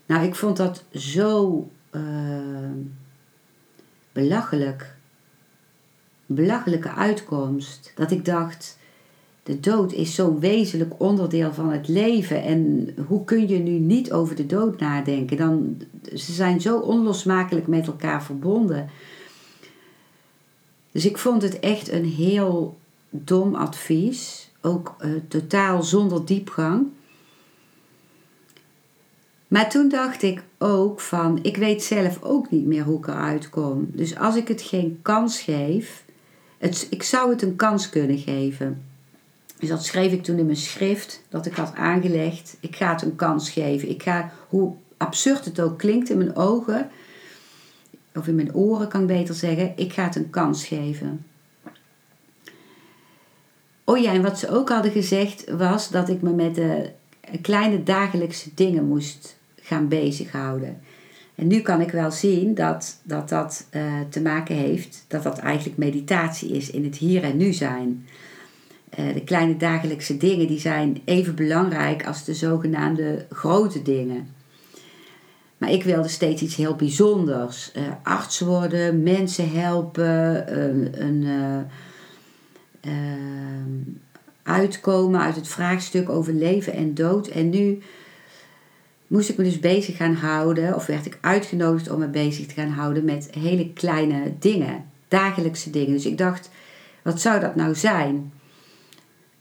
Nou, 0.05 0.25
ik 0.25 0.35
vond 0.35 0.57
dat 0.57 0.83
zo 0.93 1.67
uh, 1.91 2.01
belachelijk. 4.11 4.95
Belachelijke 6.25 6.89
uitkomst. 6.91 7.91
Dat 7.95 8.11
ik 8.11 8.25
dacht 8.25 8.77
de 9.45 9.59
dood 9.59 9.93
is 9.93 10.15
zo'n 10.15 10.39
wezenlijk 10.39 10.93
onderdeel 10.97 11.53
van 11.53 11.71
het 11.71 11.87
leven. 11.87 12.43
En 12.43 12.89
hoe 13.07 13.23
kun 13.23 13.47
je 13.47 13.57
nu 13.57 13.71
niet 13.71 14.11
over 14.11 14.35
de 14.35 14.45
dood 14.45 14.79
nadenken? 14.79 15.37
Dan, 15.37 15.81
ze 16.13 16.33
zijn 16.33 16.61
zo 16.61 16.79
onlosmakelijk 16.79 17.67
met 17.67 17.87
elkaar 17.87 18.23
verbonden. 18.23 18.89
Dus 20.95 21.05
ik 21.05 21.17
vond 21.17 21.41
het 21.41 21.59
echt 21.59 21.91
een 21.91 22.05
heel 22.05 22.77
dom 23.09 23.55
advies. 23.55 24.49
Ook 24.61 24.95
uh, 25.01 25.11
totaal 25.27 25.83
zonder 25.83 26.25
diepgang. 26.25 26.87
Maar 29.47 29.69
toen 29.69 29.89
dacht 29.89 30.21
ik 30.21 30.43
ook 30.57 30.99
van, 30.99 31.39
ik 31.41 31.57
weet 31.57 31.83
zelf 31.83 32.23
ook 32.23 32.51
niet 32.51 32.65
meer 32.65 32.83
hoe 32.83 32.97
ik 32.97 33.07
eruit 33.07 33.49
kom. 33.49 33.87
Dus 33.91 34.17
als 34.17 34.35
ik 34.35 34.47
het 34.47 34.61
geen 34.61 34.99
kans 35.01 35.41
geef, 35.41 36.03
het, 36.57 36.87
ik 36.89 37.03
zou 37.03 37.29
het 37.29 37.41
een 37.41 37.55
kans 37.55 37.89
kunnen 37.89 38.17
geven. 38.17 38.81
Dus 39.59 39.69
dat 39.69 39.85
schreef 39.85 40.11
ik 40.11 40.23
toen 40.23 40.37
in 40.37 40.45
mijn 40.45 40.57
schrift 40.57 41.21
dat 41.29 41.45
ik 41.45 41.55
had 41.55 41.75
aangelegd. 41.75 42.57
Ik 42.59 42.75
ga 42.75 42.91
het 42.91 43.01
een 43.01 43.15
kans 43.15 43.49
geven. 43.49 43.89
Ik 43.89 44.03
ga, 44.03 44.31
hoe 44.49 44.73
absurd 44.97 45.45
het 45.45 45.59
ook 45.59 45.77
klinkt 45.77 46.09
in 46.09 46.17
mijn 46.17 46.35
ogen, 46.35 46.89
of 48.15 48.27
in 48.27 48.35
mijn 48.35 48.53
oren 48.53 48.87
kan 48.87 49.01
ik 49.01 49.07
beter 49.07 49.35
zeggen, 49.35 49.73
ik 49.75 49.93
ga 49.93 50.03
het 50.03 50.15
een 50.15 50.29
kans 50.29 50.65
geven. 50.65 51.25
Oh 53.83 53.97
ja, 53.97 54.13
en 54.13 54.21
wat 54.21 54.39
ze 54.39 54.49
ook 54.49 54.69
hadden 54.69 54.91
gezegd 54.91 55.49
was 55.49 55.89
dat 55.89 56.09
ik 56.09 56.21
me 56.21 56.31
met 56.31 56.55
de 56.55 56.91
kleine 57.41 57.83
dagelijkse 57.83 58.49
dingen 58.55 58.87
moest 58.87 59.37
gaan 59.61 59.87
bezighouden. 59.87 60.81
En 61.35 61.47
nu 61.47 61.59
kan 61.59 61.81
ik 61.81 61.91
wel 61.91 62.11
zien 62.11 62.53
dat 62.53 62.99
dat, 63.03 63.29
dat 63.29 63.67
uh, 63.71 63.83
te 64.09 64.21
maken 64.21 64.55
heeft, 64.55 65.05
dat 65.07 65.23
dat 65.23 65.37
eigenlijk 65.37 65.77
meditatie 65.77 66.49
is 66.49 66.71
in 66.71 66.83
het 66.83 66.95
hier 66.95 67.23
en 67.23 67.37
nu 67.37 67.53
zijn. 67.53 68.07
Eh, 68.89 69.13
de 69.13 69.23
kleine 69.23 69.57
dagelijkse 69.57 70.17
dingen 70.17 70.47
die 70.47 70.59
zijn 70.59 71.01
even 71.05 71.35
belangrijk 71.35 72.07
als 72.07 72.23
de 72.23 72.33
zogenaamde 72.33 73.25
grote 73.29 73.81
dingen. 73.81 74.34
Maar 75.57 75.71
ik 75.71 75.83
wilde 75.83 76.07
steeds 76.07 76.41
iets 76.41 76.55
heel 76.55 76.75
bijzonders. 76.75 77.71
Uh, 77.77 77.83
arts 78.03 78.39
worden, 78.39 79.03
mensen 79.03 79.51
helpen, 79.51 80.59
een, 80.61 81.01
een 81.01 81.21
uh, 82.85 82.91
uitkomen 84.43 85.21
uit 85.21 85.35
het 85.35 85.47
vraagstuk 85.47 86.09
over 86.09 86.33
leven 86.33 86.73
en 86.73 86.93
dood. 86.93 87.27
En 87.27 87.49
nu 87.49 87.81
moest 89.07 89.29
ik 89.29 89.37
me 89.37 89.43
dus 89.43 89.59
bezig 89.59 89.97
gaan 89.97 90.13
houden, 90.13 90.75
of 90.75 90.85
werd 90.85 91.05
ik 91.05 91.17
uitgenodigd 91.21 91.89
om 91.89 91.99
me 91.99 92.07
bezig 92.07 92.45
te 92.45 92.53
gaan 92.53 92.69
houden 92.69 93.05
met 93.05 93.27
hele 93.39 93.73
kleine 93.73 94.33
dingen, 94.39 94.85
dagelijkse 95.07 95.69
dingen. 95.69 95.93
Dus 95.93 96.05
ik 96.05 96.17
dacht, 96.17 96.49
wat 97.01 97.21
zou 97.21 97.39
dat 97.39 97.55
nou 97.55 97.75
zijn? 97.75 98.31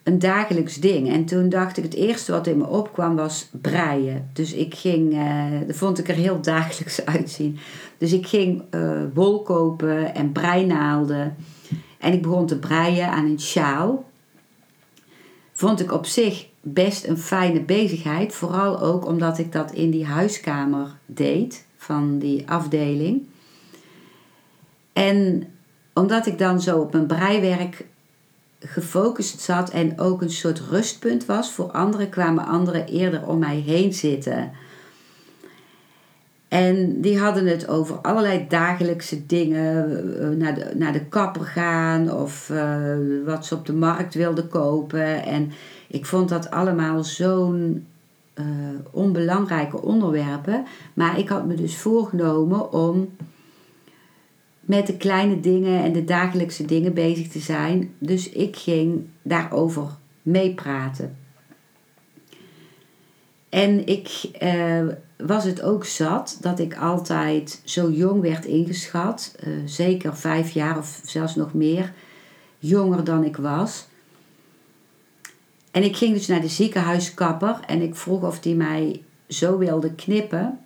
Een 0.05 0.19
dagelijks 0.19 0.77
ding. 0.77 1.11
En 1.11 1.25
toen 1.25 1.49
dacht 1.49 1.77
ik, 1.77 1.85
het 1.85 1.95
eerste 1.95 2.33
wat 2.33 2.47
in 2.47 2.59
me 2.59 2.67
opkwam 2.67 3.17
was 3.17 3.49
breien. 3.51 4.31
Dus 4.33 4.53
ik 4.53 4.75
ging, 4.75 5.13
uh, 5.13 5.45
dat 5.67 5.77
vond 5.77 5.99
ik 5.99 6.09
er 6.09 6.15
heel 6.15 6.41
dagelijks 6.55 7.05
uitzien. 7.05 7.59
Dus 7.99 8.13
ik 8.13 8.27
ging 8.27 8.63
uh, 8.71 9.03
wol 9.15 9.43
kopen 9.43 10.15
en 10.15 10.33
breinaalden. 10.33 11.37
En 11.99 12.13
ik 12.13 12.23
begon 12.23 12.47
te 12.47 12.59
breien 12.59 13.09
aan 13.09 13.25
een 13.25 13.41
sjaal. 13.41 14.05
Vond 15.53 15.81
ik 15.81 15.93
op 15.93 16.07
zich 16.07 16.47
best 16.61 17.07
een 17.07 17.19
fijne 17.19 17.61
bezigheid. 17.61 18.35
Vooral 18.35 18.81
ook 18.81 19.07
omdat 19.07 19.39
ik 19.39 19.53
dat 19.53 19.73
in 19.73 19.91
die 19.91 20.07
huiskamer 20.07 20.89
deed 21.07 21.67
van 21.77 22.19
die 22.19 22.51
afdeling. 22.51 23.27
En 24.93 25.47
omdat 25.95 26.27
ik 26.27 26.39
dan 26.39 26.61
zo 26.61 26.79
op 26.79 26.93
mijn 26.93 27.07
breiwerk 27.07 27.87
gefocust 28.67 29.41
zat 29.41 29.71
en 29.71 30.01
ook 30.01 30.23
een 30.23 30.31
soort 30.31 30.61
rustpunt 30.71 31.27
was 31.27 31.53
voor 31.53 31.71
anderen, 31.71 32.09
kwamen 32.09 32.47
anderen 32.47 32.87
eerder 32.87 33.27
om 33.27 33.39
mij 33.39 33.57
heen 33.57 33.93
zitten. 33.93 34.53
En 36.55 37.01
die 37.01 37.19
hadden 37.19 37.47
het 37.47 37.69
over 37.69 37.97
allerlei 37.97 38.47
dagelijkse 38.49 39.27
dingen. 39.27 39.89
Eh, 40.21 40.29
naar 40.29 40.55
de, 40.55 40.71
naar 40.75 40.93
de 40.93 41.05
kapper 41.05 41.45
gaan 41.45 42.13
of 42.13 42.49
uh, 42.53 42.97
wat 43.25 43.47
ze 43.47 43.55
op 43.55 43.67
de 43.67 43.73
markt 43.73 44.15
wilden 44.15 44.49
kopen. 44.49 45.25
En 45.25 45.53
ik 45.89 46.07
vond 46.07 46.29
dat 46.29 46.51
allemaal 46.51 47.05
zo'n 47.05 47.87
uh, 48.35 48.45
onbelangrijke 48.91 49.83
onderwerpen. 49.83 50.65
Maar 50.95 51.19
ik 51.19 51.29
had 51.29 51.47
me 51.47 51.55
dus 51.55 51.77
voorgenomen 51.77 52.73
om 52.73 53.09
met 54.65 54.87
de 54.87 54.97
kleine 54.97 55.41
dingen 55.41 55.83
en 55.83 55.93
de 55.93 56.05
dagelijkse 56.05 56.65
dingen 56.65 56.95
bezig 56.95 57.29
te 57.29 57.39
zijn. 57.39 57.95
Dus 57.99 58.29
ik 58.29 58.57
ging 58.57 59.07
daarover 59.23 59.89
meepraten. 60.23 61.17
En 63.49 63.87
ik 63.87 64.31
uh, 64.43 64.83
was 65.17 65.45
het 65.45 65.63
ook 65.63 65.85
zat 65.85 66.39
dat 66.41 66.59
ik 66.59 66.77
altijd 66.77 67.61
zo 67.65 67.91
jong 67.91 68.21
werd 68.21 68.45
ingeschat. 68.45 69.35
Uh, 69.47 69.55
zeker 69.65 70.17
vijf 70.17 70.51
jaar 70.51 70.79
of 70.79 71.01
zelfs 71.05 71.35
nog 71.35 71.55
meer 71.55 71.93
jonger 72.59 73.05
dan 73.05 73.25
ik 73.25 73.37
was. 73.37 73.87
En 75.71 75.83
ik 75.83 75.97
ging 75.97 76.15
dus 76.15 76.27
naar 76.27 76.41
de 76.41 76.49
ziekenhuiskapper 76.49 77.61
en 77.67 77.83
ik 77.83 77.95
vroeg 77.95 78.23
of 78.23 78.41
die 78.41 78.55
mij 78.55 79.03
zo 79.29 79.59
wilde 79.59 79.95
knippen 79.95 80.59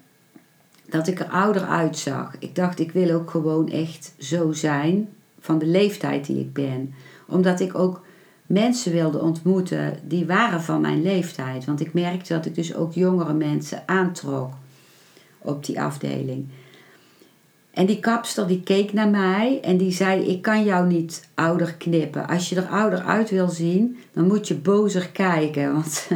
dat 0.88 1.06
ik 1.08 1.20
er 1.20 1.28
ouder 1.28 1.62
uitzag. 1.62 2.34
Ik 2.38 2.54
dacht, 2.54 2.80
ik 2.80 2.92
wil 2.92 3.14
ook 3.14 3.30
gewoon 3.30 3.70
echt 3.70 4.12
zo 4.18 4.52
zijn 4.52 5.08
van 5.40 5.58
de 5.58 5.66
leeftijd 5.66 6.26
die 6.26 6.40
ik 6.40 6.52
ben. 6.52 6.94
Omdat 7.26 7.60
ik 7.60 7.78
ook 7.78 8.00
mensen 8.46 8.92
wilde 8.92 9.20
ontmoeten 9.20 9.98
die 10.02 10.26
waren 10.26 10.62
van 10.62 10.80
mijn 10.80 11.02
leeftijd. 11.02 11.64
Want 11.64 11.80
ik 11.80 11.92
merkte 11.92 12.32
dat 12.32 12.46
ik 12.46 12.54
dus 12.54 12.74
ook 12.74 12.92
jongere 12.92 13.32
mensen 13.32 13.82
aantrok 13.86 14.52
op 15.38 15.66
die 15.66 15.80
afdeling. 15.80 16.46
En 17.70 17.86
die 17.86 18.00
kapster 18.00 18.46
die 18.46 18.62
keek 18.62 18.92
naar 18.92 19.08
mij 19.08 19.60
en 19.62 19.76
die 19.76 19.92
zei: 19.92 20.26
Ik 20.26 20.42
kan 20.42 20.64
jou 20.64 20.86
niet 20.86 21.28
ouder 21.34 21.74
knippen. 21.74 22.28
Als 22.28 22.48
je 22.48 22.56
er 22.56 22.66
ouder 22.66 23.02
uit 23.02 23.30
wil 23.30 23.48
zien, 23.48 23.98
dan 24.12 24.26
moet 24.26 24.48
je 24.48 24.54
bozer 24.54 25.08
kijken. 25.08 25.72
Want 25.74 26.08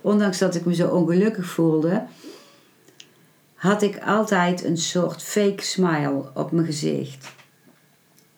ondanks 0.00 0.38
dat 0.38 0.54
ik 0.54 0.64
me 0.64 0.74
zo 0.74 0.88
ongelukkig 0.88 1.46
voelde, 1.46 2.02
had 3.62 3.82
ik 3.82 3.98
altijd 4.04 4.64
een 4.64 4.76
soort 4.76 5.22
fake 5.22 5.62
smile 5.62 6.30
op 6.34 6.52
mijn 6.52 6.66
gezicht. 6.66 7.34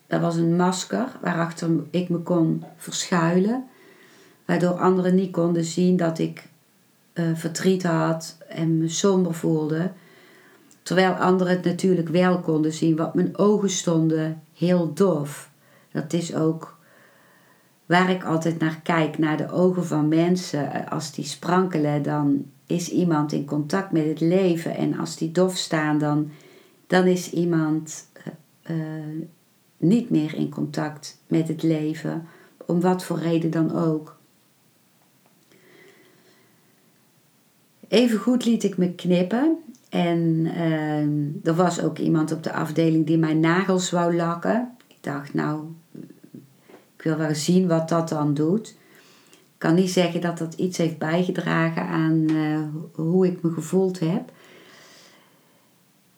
Dat 0.06 0.20
was 0.20 0.36
een 0.36 0.56
masker 0.56 1.06
waarachter 1.20 1.70
ik 1.90 2.08
me 2.08 2.18
kon 2.18 2.64
verschuilen, 2.76 3.64
waardoor 4.44 4.72
anderen 4.72 5.14
niet 5.14 5.32
konden 5.32 5.64
zien 5.64 5.96
dat 5.96 6.18
ik 6.18 6.48
uh, 7.14 7.24
verdriet 7.34 7.82
had 7.82 8.37
en 8.48 8.78
me 8.78 8.88
somber 8.88 9.34
voelde. 9.34 9.90
Terwijl 10.82 11.12
anderen 11.12 11.52
het 11.52 11.64
natuurlijk 11.64 12.08
wel 12.08 12.40
konden 12.40 12.72
zien, 12.72 12.96
want 12.96 13.14
mijn 13.14 13.38
ogen 13.38 13.70
stonden 13.70 14.42
heel 14.54 14.94
dof. 14.94 15.50
Dat 15.92 16.12
is 16.12 16.34
ook 16.34 16.78
waar 17.87 18.10
ik 18.10 18.24
altijd 18.24 18.58
naar 18.58 18.80
kijk, 18.82 19.18
naar 19.18 19.37
de 19.37 19.50
ogen 19.50 19.87
van 19.87 20.08
mensen. 20.08 20.88
Als 20.88 21.12
die 21.12 21.24
sprankelen, 21.24 22.02
dan 22.02 22.44
is 22.66 22.90
iemand 22.90 23.33
in 23.33 23.44
contact 23.44 23.92
met 23.92 24.05
het 24.05 24.20
leven. 24.20 24.77
En 24.77 24.98
als 24.98 25.16
die 25.16 25.33
dof 25.33 25.57
staan, 25.57 25.98
dan, 25.98 26.31
dan 26.87 27.07
is 27.07 27.31
iemand 27.31 28.09
uh, 28.70 28.77
niet 29.77 30.11
meer 30.11 30.35
in 30.35 30.50
contact 30.50 31.18
met 31.27 31.48
het 31.48 31.62
leven. 31.62 32.27
Om 32.66 32.81
wat 32.81 33.05
voor 33.05 33.18
reden 33.18 33.50
dan 33.50 33.77
ook. 33.77 34.16
Even 37.88 38.18
goed 38.18 38.44
liet 38.44 38.62
ik 38.62 38.77
me 38.77 38.94
knippen. 38.94 39.59
En 39.88 40.18
uh, 40.44 41.46
er 41.46 41.55
was 41.55 41.83
ook 41.83 41.98
iemand 41.98 42.33
op 42.33 42.42
de 42.42 42.53
afdeling 42.53 43.07
die 43.07 43.18
mijn 43.18 43.40
nagels 43.40 43.90
wou 43.90 44.16
lakken. 44.16 44.77
Ik 44.87 44.96
dacht, 45.00 45.35
nou, 45.35 45.64
ik 46.96 47.03
wil 47.03 47.16
wel 47.16 47.35
zien 47.35 47.68
wat 47.68 47.88
dat 47.88 48.09
dan 48.09 48.35
doet 48.35 48.77
kan 49.64 49.74
niet 49.74 49.90
zeggen 49.90 50.20
dat 50.20 50.38
dat 50.38 50.55
iets 50.55 50.79
heeft 50.79 50.98
bijgedragen 50.98 51.87
aan 51.87 52.27
uh, 52.31 52.59
hoe 52.92 53.27
ik 53.27 53.42
me 53.42 53.50
gevoeld 53.50 54.00
heb. 54.00 54.33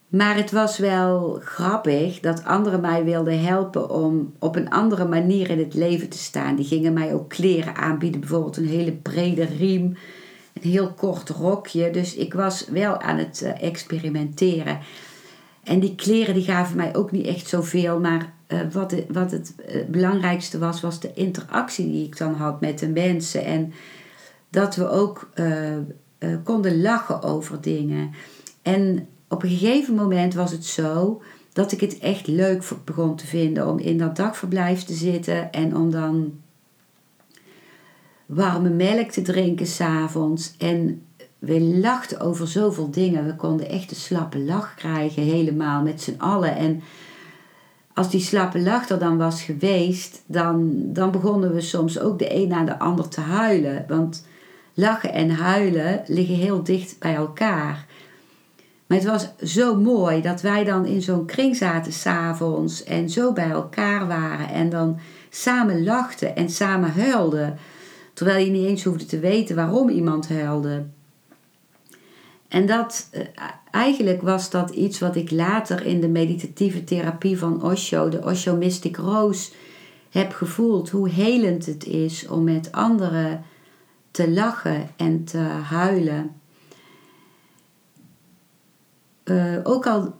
Maar 0.08 0.36
het 0.36 0.50
was 0.50 0.78
wel 0.78 1.40
grappig 1.44 2.20
dat 2.20 2.44
anderen 2.44 2.80
mij 2.80 3.04
wilden 3.04 3.44
helpen 3.44 3.90
om 3.90 4.32
op 4.38 4.56
een 4.56 4.70
andere 4.70 5.08
manier 5.08 5.50
in 5.50 5.58
het 5.58 5.74
leven 5.74 6.08
te 6.08 6.18
staan. 6.18 6.56
Die 6.56 6.64
gingen 6.64 6.92
mij 6.92 7.14
ook 7.14 7.28
kleren 7.28 7.76
aanbieden, 7.76 8.20
bijvoorbeeld 8.20 8.56
een 8.56 8.68
hele 8.68 8.92
brede 8.92 9.44
riem, 9.44 9.96
een 10.52 10.70
heel 10.70 10.92
kort 10.92 11.28
rokje. 11.28 11.90
Dus 11.90 12.14
ik 12.14 12.34
was 12.34 12.66
wel 12.68 13.00
aan 13.00 13.18
het 13.18 13.40
uh, 13.44 13.62
experimenteren. 13.62 14.78
En 15.66 15.80
die 15.80 15.94
kleren 15.94 16.34
die 16.34 16.44
gaven 16.44 16.76
mij 16.76 16.96
ook 16.96 17.10
niet 17.10 17.26
echt 17.26 17.48
zoveel, 17.48 18.00
maar 18.00 18.32
uh, 18.48 18.60
wat, 18.72 18.94
wat 19.08 19.30
het 19.30 19.54
uh, 19.68 19.84
belangrijkste 19.84 20.58
was, 20.58 20.80
was 20.80 21.00
de 21.00 21.12
interactie 21.14 21.86
die 21.86 22.04
ik 22.04 22.18
dan 22.18 22.34
had 22.34 22.60
met 22.60 22.78
de 22.78 22.88
mensen. 22.88 23.44
En 23.44 23.72
dat 24.50 24.76
we 24.76 24.88
ook 24.88 25.30
uh, 25.34 25.76
konden 26.42 26.80
lachen 26.80 27.22
over 27.22 27.60
dingen. 27.60 28.10
En 28.62 29.08
op 29.28 29.42
een 29.42 29.48
gegeven 29.48 29.94
moment 29.94 30.34
was 30.34 30.50
het 30.50 30.64
zo 30.64 31.22
dat 31.52 31.72
ik 31.72 31.80
het 31.80 31.98
echt 31.98 32.26
leuk 32.26 32.64
begon 32.84 33.16
te 33.16 33.26
vinden 33.26 33.68
om 33.68 33.78
in 33.78 33.98
dat 33.98 34.16
dagverblijf 34.16 34.82
te 34.82 34.94
zitten 34.94 35.52
en 35.52 35.76
om 35.76 35.90
dan 35.90 36.32
warme 38.26 38.70
melk 38.70 39.10
te 39.10 39.22
drinken 39.22 39.66
s'avonds. 39.66 40.54
En 40.58 41.05
we 41.38 41.60
lachten 41.60 42.20
over 42.20 42.48
zoveel 42.48 42.90
dingen. 42.90 43.26
We 43.26 43.36
konden 43.36 43.68
echt 43.68 43.90
een 43.90 43.96
slappe 43.96 44.38
lach 44.38 44.74
krijgen, 44.74 45.22
helemaal 45.22 45.82
met 45.82 46.02
z'n 46.02 46.14
allen. 46.18 46.56
En 46.56 46.82
als 47.94 48.10
die 48.10 48.20
slappe 48.20 48.60
lach 48.60 48.88
er 48.88 48.98
dan 48.98 49.16
was 49.16 49.42
geweest, 49.42 50.22
dan, 50.26 50.74
dan 50.92 51.10
begonnen 51.10 51.54
we 51.54 51.60
soms 51.60 51.98
ook 51.98 52.18
de 52.18 52.34
een 52.34 52.48
na 52.48 52.64
de 52.64 52.78
ander 52.78 53.08
te 53.08 53.20
huilen. 53.20 53.84
Want 53.88 54.26
lachen 54.74 55.12
en 55.12 55.30
huilen 55.30 56.02
liggen 56.06 56.34
heel 56.34 56.62
dicht 56.62 56.98
bij 56.98 57.14
elkaar. 57.14 57.86
Maar 58.86 58.98
het 58.98 59.06
was 59.06 59.28
zo 59.42 59.76
mooi 59.76 60.22
dat 60.22 60.40
wij 60.40 60.64
dan 60.64 60.86
in 60.86 61.02
zo'n 61.02 61.26
kring 61.26 61.56
zaten 61.56 61.92
s'avonds 61.92 62.84
en 62.84 63.10
zo 63.10 63.32
bij 63.32 63.50
elkaar 63.50 64.06
waren 64.06 64.48
en 64.48 64.70
dan 64.70 64.98
samen 65.30 65.84
lachten 65.84 66.36
en 66.36 66.50
samen 66.50 66.92
huilden. 66.92 67.58
Terwijl 68.14 68.44
je 68.44 68.50
niet 68.50 68.66
eens 68.66 68.84
hoefde 68.84 69.04
te 69.04 69.18
weten 69.18 69.56
waarom 69.56 69.88
iemand 69.88 70.28
huilde. 70.28 70.86
En 72.48 72.66
dat, 72.66 73.08
eh, 73.12 73.22
eigenlijk 73.70 74.22
was 74.22 74.50
dat 74.50 74.70
iets 74.70 74.98
wat 74.98 75.16
ik 75.16 75.30
later 75.30 75.86
in 75.86 76.00
de 76.00 76.08
meditatieve 76.08 76.84
therapie 76.84 77.38
van 77.38 77.62
Osho, 77.62 78.08
de 78.08 78.24
Osho 78.24 78.56
Mystic 78.56 78.96
Rose, 78.96 79.52
heb 80.10 80.32
gevoeld. 80.32 80.90
Hoe 80.90 81.08
helend 81.08 81.66
het 81.66 81.84
is 81.84 82.28
om 82.28 82.44
met 82.44 82.72
anderen 82.72 83.44
te 84.10 84.30
lachen 84.30 84.88
en 84.96 85.24
te 85.24 85.38
huilen. 85.38 86.30
Uh, 89.24 89.58
ook 89.62 89.86
al 89.86 90.14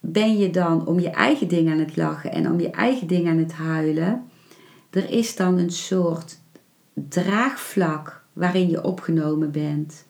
ben 0.00 0.38
je 0.38 0.50
dan 0.50 0.86
om 0.86 1.00
je 1.00 1.10
eigen 1.10 1.48
ding 1.48 1.70
aan 1.70 1.78
het 1.78 1.96
lachen 1.96 2.32
en 2.32 2.50
om 2.50 2.60
je 2.60 2.70
eigen 2.70 3.06
ding 3.06 3.28
aan 3.28 3.38
het 3.38 3.52
huilen, 3.52 4.30
er 4.90 5.10
is 5.10 5.36
dan 5.36 5.58
een 5.58 5.70
soort 5.70 6.40
draagvlak 6.94 8.22
waarin 8.32 8.70
je 8.70 8.84
opgenomen 8.84 9.50
bent. 9.50 10.06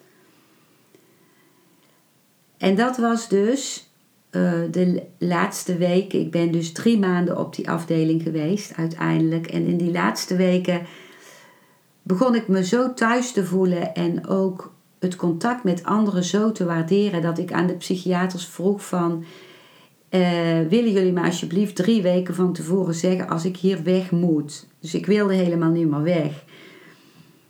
En 2.58 2.76
dat 2.76 2.96
was 2.96 3.28
dus 3.28 3.90
uh, 4.30 4.52
de 4.70 5.02
laatste 5.18 5.76
weken. 5.76 6.20
Ik 6.20 6.30
ben 6.30 6.52
dus 6.52 6.72
drie 6.72 6.98
maanden 6.98 7.38
op 7.38 7.54
die 7.56 7.70
afdeling 7.70 8.22
geweest 8.22 8.76
uiteindelijk. 8.76 9.46
En 9.46 9.66
in 9.66 9.76
die 9.76 9.90
laatste 9.90 10.36
weken 10.36 10.86
begon 12.02 12.34
ik 12.34 12.48
me 12.48 12.64
zo 12.64 12.94
thuis 12.94 13.32
te 13.32 13.44
voelen 13.44 13.94
en 13.94 14.26
ook 14.26 14.72
het 14.98 15.16
contact 15.16 15.64
met 15.64 15.84
anderen 15.84 16.24
zo 16.24 16.52
te 16.52 16.64
waarderen 16.64 17.22
dat 17.22 17.38
ik 17.38 17.52
aan 17.52 17.66
de 17.66 17.76
psychiaters 17.76 18.46
vroeg 18.46 18.86
van... 18.86 19.24
eh, 20.08 20.20
willen 20.68 20.92
jullie 20.92 21.12
me 21.12 21.22
alsjeblieft 21.22 21.76
drie 21.76 22.02
weken 22.02 22.34
van 22.34 22.52
tevoren 22.52 22.94
zeggen 22.94 23.28
als 23.28 23.44
ik 23.44 23.56
hier 23.56 23.82
weg 23.82 24.10
moet? 24.10 24.66
Dus 24.80 24.94
ik 24.94 25.06
wilde 25.06 25.34
helemaal 25.34 25.70
niet 25.70 25.90
meer 25.90 26.02
weg. 26.02 26.44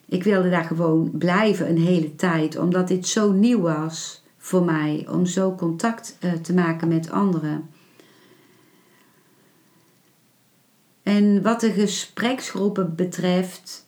Ik 0.09 0.25
wilde 0.25 0.51
daar 0.51 0.65
gewoon 0.65 1.11
blijven 1.13 1.69
een 1.69 1.79
hele 1.79 2.15
tijd, 2.17 2.59
omdat 2.59 2.89
dit 2.89 3.07
zo 3.07 3.33
nieuw 3.33 3.61
was 3.61 4.18
voor 4.49 4.65
mij 4.65 5.07
om 5.11 5.27
zo 5.27 5.55
contact 5.55 6.17
eh, 6.21 6.33
te 6.33 6.55
maken 6.55 6.89
met 6.89 7.11
anderen. 7.11 7.71
En 11.03 11.43
wat 11.43 11.61
de 11.61 11.73
gespreksgroepen 11.73 12.95
betreft, 12.95 13.87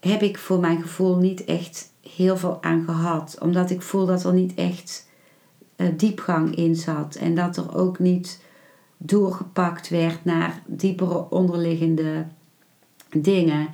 heb 0.00 0.22
ik 0.22 0.38
voor 0.38 0.60
mijn 0.60 0.82
gevoel 0.82 1.16
niet 1.16 1.44
echt 1.44 1.90
heel 2.10 2.36
veel 2.36 2.62
aan 2.62 2.84
gehad. 2.84 3.36
Omdat 3.40 3.70
ik 3.70 3.82
voel 3.82 4.06
dat 4.06 4.24
er 4.24 4.32
niet 4.32 4.54
echt 4.54 5.08
uh, 5.76 5.88
diepgang 5.96 6.56
in 6.56 6.76
zat. 6.76 7.14
En 7.14 7.34
dat 7.34 7.56
er 7.56 7.76
ook 7.76 7.98
niet 7.98 8.42
doorgepakt 8.96 9.88
werd 9.88 10.24
naar 10.24 10.62
diepere 10.66 11.30
onderliggende 11.30 12.26
dingen. 13.10 13.68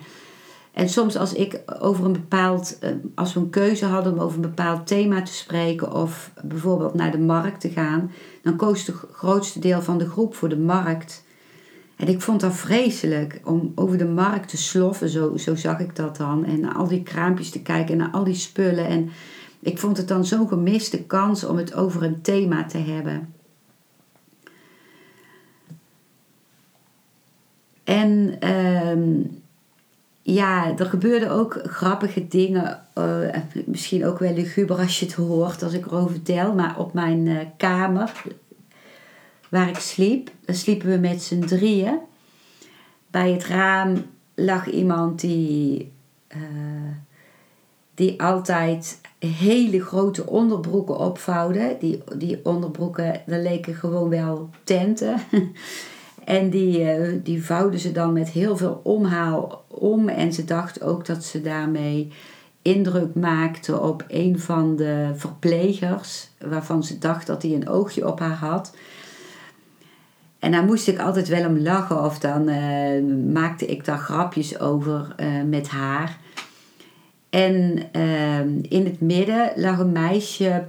En 0.73 0.89
soms 0.89 1.17
als 1.17 1.33
ik 1.33 1.61
over 1.81 2.05
een 2.05 2.13
bepaald, 2.13 2.79
uh, 2.85 2.91
als 3.15 3.33
we 3.35 3.41
een 3.41 3.51
keuze 3.51 3.85
hadden 3.85 4.13
om 4.13 4.19
over 4.19 4.35
een 4.35 4.51
bepaald 4.51 4.87
thema 4.87 5.23
te 5.23 5.33
spreken 5.33 5.93
of 5.93 6.33
bijvoorbeeld 6.43 6.95
naar 6.95 7.11
de 7.11 7.19
markt 7.19 7.61
te 7.61 7.69
gaan, 7.69 8.11
dan 8.43 8.57
koos 8.57 8.87
het 8.87 8.97
grootste 9.13 9.59
deel 9.59 9.83
van 9.83 9.99
de 9.99 10.09
groep 10.09 10.35
voor 10.35 10.49
de 10.49 10.59
markt. 10.59 11.25
En 11.97 12.09
ik 12.09 12.21
vond 12.21 12.41
dat 12.41 12.55
vreselijk 12.55 13.41
om 13.45 13.73
over 13.75 13.99
de 13.99 14.09
markt 14.09 14.49
te 14.49 14.57
sloffen, 14.57 15.09
zo, 15.09 15.37
zo 15.37 15.55
zag 15.55 15.81
ik 15.81 15.97
dat 15.97 16.17
dan. 16.17 16.45
En 16.45 16.61
naar 16.61 16.75
al 16.75 16.89
die 16.89 17.03
kraampjes 17.03 17.51
te 17.51 17.63
kijken 17.63 17.93
en 17.93 17.99
naar 17.99 18.11
al 18.11 18.25
die 18.25 18.35
spullen. 18.35 18.87
En 18.87 19.11
ik 19.61 19.79
vond 19.79 19.97
het 19.97 20.09
dan 20.09 20.25
zo'n 20.25 20.49
gemiste 20.49 21.03
kans 21.03 21.45
om 21.45 21.57
het 21.57 21.75
over 21.75 22.03
een 22.03 22.23
thema 22.23 22.65
te 22.65 22.79
hebben. 22.79 23.35
En 27.85 28.39
uh, 28.45 29.40
ja, 30.23 30.79
er 30.79 30.87
gebeurden 30.87 31.31
ook 31.31 31.61
grappige 31.65 32.29
dingen. 32.29 32.83
Uh, 32.99 33.37
misschien 33.67 34.07
ook 34.07 34.19
wel 34.19 34.33
luguber 34.33 34.77
als 34.77 35.01
je 35.01 35.07
het 35.07 35.15
hoort 35.15 35.63
als 35.63 35.73
ik 35.73 35.87
erover 35.87 36.11
vertel. 36.11 36.55
Maar 36.55 36.79
op 36.79 36.93
mijn 36.93 37.27
uh, 37.27 37.39
kamer, 37.57 38.13
waar 39.49 39.69
ik 39.69 39.79
sliep, 39.79 40.31
sliepen 40.47 40.89
we 40.91 40.97
met 40.97 41.23
z'n 41.23 41.41
drieën. 41.41 41.99
Bij 43.11 43.33
het 43.33 43.45
raam 43.45 44.05
lag 44.35 44.67
iemand 44.67 45.21
die, 45.21 45.93
uh, 46.29 46.39
die 47.95 48.23
altijd 48.23 49.01
hele 49.19 49.83
grote 49.83 50.27
onderbroeken 50.27 50.99
opvouwde. 50.99 51.77
Die, 51.81 52.03
die 52.17 52.41
onderbroeken, 52.45 53.23
daar 53.27 53.41
leken 53.41 53.75
gewoon 53.75 54.09
wel 54.09 54.51
tenten. 54.65 55.15
En 56.25 56.51
die, 56.51 57.23
die 57.23 57.45
vouwde 57.45 57.79
ze 57.79 57.93
dan 57.93 58.13
met 58.13 58.29
heel 58.29 58.57
veel 58.57 58.81
omhaal 58.83 59.60
om. 59.71 60.09
En 60.09 60.33
ze 60.33 60.45
dacht 60.45 60.83
ook 60.83 61.07
dat 61.07 61.25
ze 61.25 61.41
daarmee 61.41 62.13
indruk 62.63 63.15
maakte 63.15 63.81
op 63.81 64.05
een 64.09 64.41
van 64.41 64.77
de 64.77 65.11
verplegers. 65.15 66.29
Waarvan 66.39 66.85
ze 66.85 66.99
dacht 66.99 67.27
dat 67.27 67.43
hij 67.43 67.53
een 67.53 67.69
oogje 67.69 68.07
op 68.07 68.19
haar 68.19 68.37
had. 68.37 68.75
En 70.39 70.53
daar 70.53 70.65
moest 70.65 70.89
ik 70.89 70.99
altijd 70.99 71.29
wel 71.29 71.47
om 71.47 71.59
lachen. 71.59 72.05
Of 72.05 72.19
dan 72.19 72.49
uh, 72.49 73.33
maakte 73.33 73.67
ik 73.67 73.85
daar 73.85 73.99
grapjes 73.99 74.59
over 74.59 75.15
uh, 75.21 75.43
met 75.43 75.69
haar. 75.69 76.19
En 77.31 77.83
in 78.63 78.85
het 78.85 79.01
midden 79.01 79.53
lag 79.57 79.79
een 79.79 79.93
meisje 79.93 80.65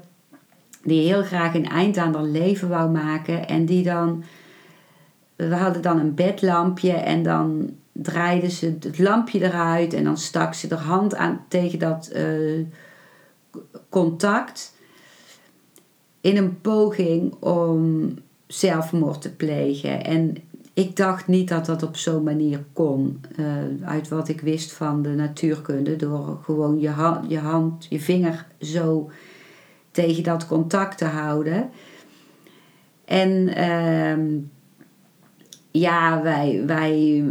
die 0.84 1.08
heel 1.08 1.24
graag 1.24 1.54
een 1.54 1.70
eind 1.70 1.98
aan 1.98 2.16
haar 2.16 2.24
leven 2.24 2.70
wou 2.70 2.92
maken. 2.92 3.48
En 3.48 3.66
die 3.66 3.84
dan 3.84 4.24
we 5.36 5.56
hadden 5.56 5.82
dan 5.82 6.00
een 6.00 6.14
bedlampje 6.14 6.94
en 6.94 7.24
dan 7.24 7.70
draaide 7.92 8.50
ze 8.50 8.78
het 8.80 9.00
lampje 9.00 9.44
eruit 9.44 9.94
en 9.94 10.04
dan 10.04 10.18
stak 10.18 10.54
ze 10.54 10.68
haar 10.70 10.80
hand 10.80 11.16
aan 11.16 11.46
tegen 11.48 11.80
dat 11.80 12.12
uh, 12.16 12.66
contact 13.90 14.74
in 16.22 16.38
een 16.38 16.62
poging 16.62 17.34
om 17.40 18.14
zelfmoord 18.48 19.22
te 19.22 19.36
plegen. 19.36 20.04
En 20.04 20.36
ik 20.74 20.96
dacht 20.96 21.28
niet 21.28 21.48
dat 21.48 21.66
dat 21.66 21.84
op 21.84 21.98
zo'n 21.98 22.24
manier 22.24 22.64
kon, 22.74 23.22
uh, 23.40 23.48
uit 23.84 24.08
wat 24.08 24.28
ik 24.28 24.42
wist 24.42 24.72
van 24.72 25.02
de 25.02 25.10
natuurkunde, 25.10 25.96
door 25.96 26.40
gewoon 26.44 26.80
je 26.80 26.90
hand, 26.90 27.30
je, 27.30 27.40
hand, 27.40 27.86
je 27.90 28.00
vinger 28.00 28.46
zo 28.60 29.10
tegen 29.92 30.24
dat 30.24 30.48
contact 30.48 30.98
te 30.98 31.06
houden. 31.06 31.70
En 33.06 33.30
uh, 33.60 34.42
ja, 35.72 36.22
wij, 36.22 36.64
wij, 36.66 37.24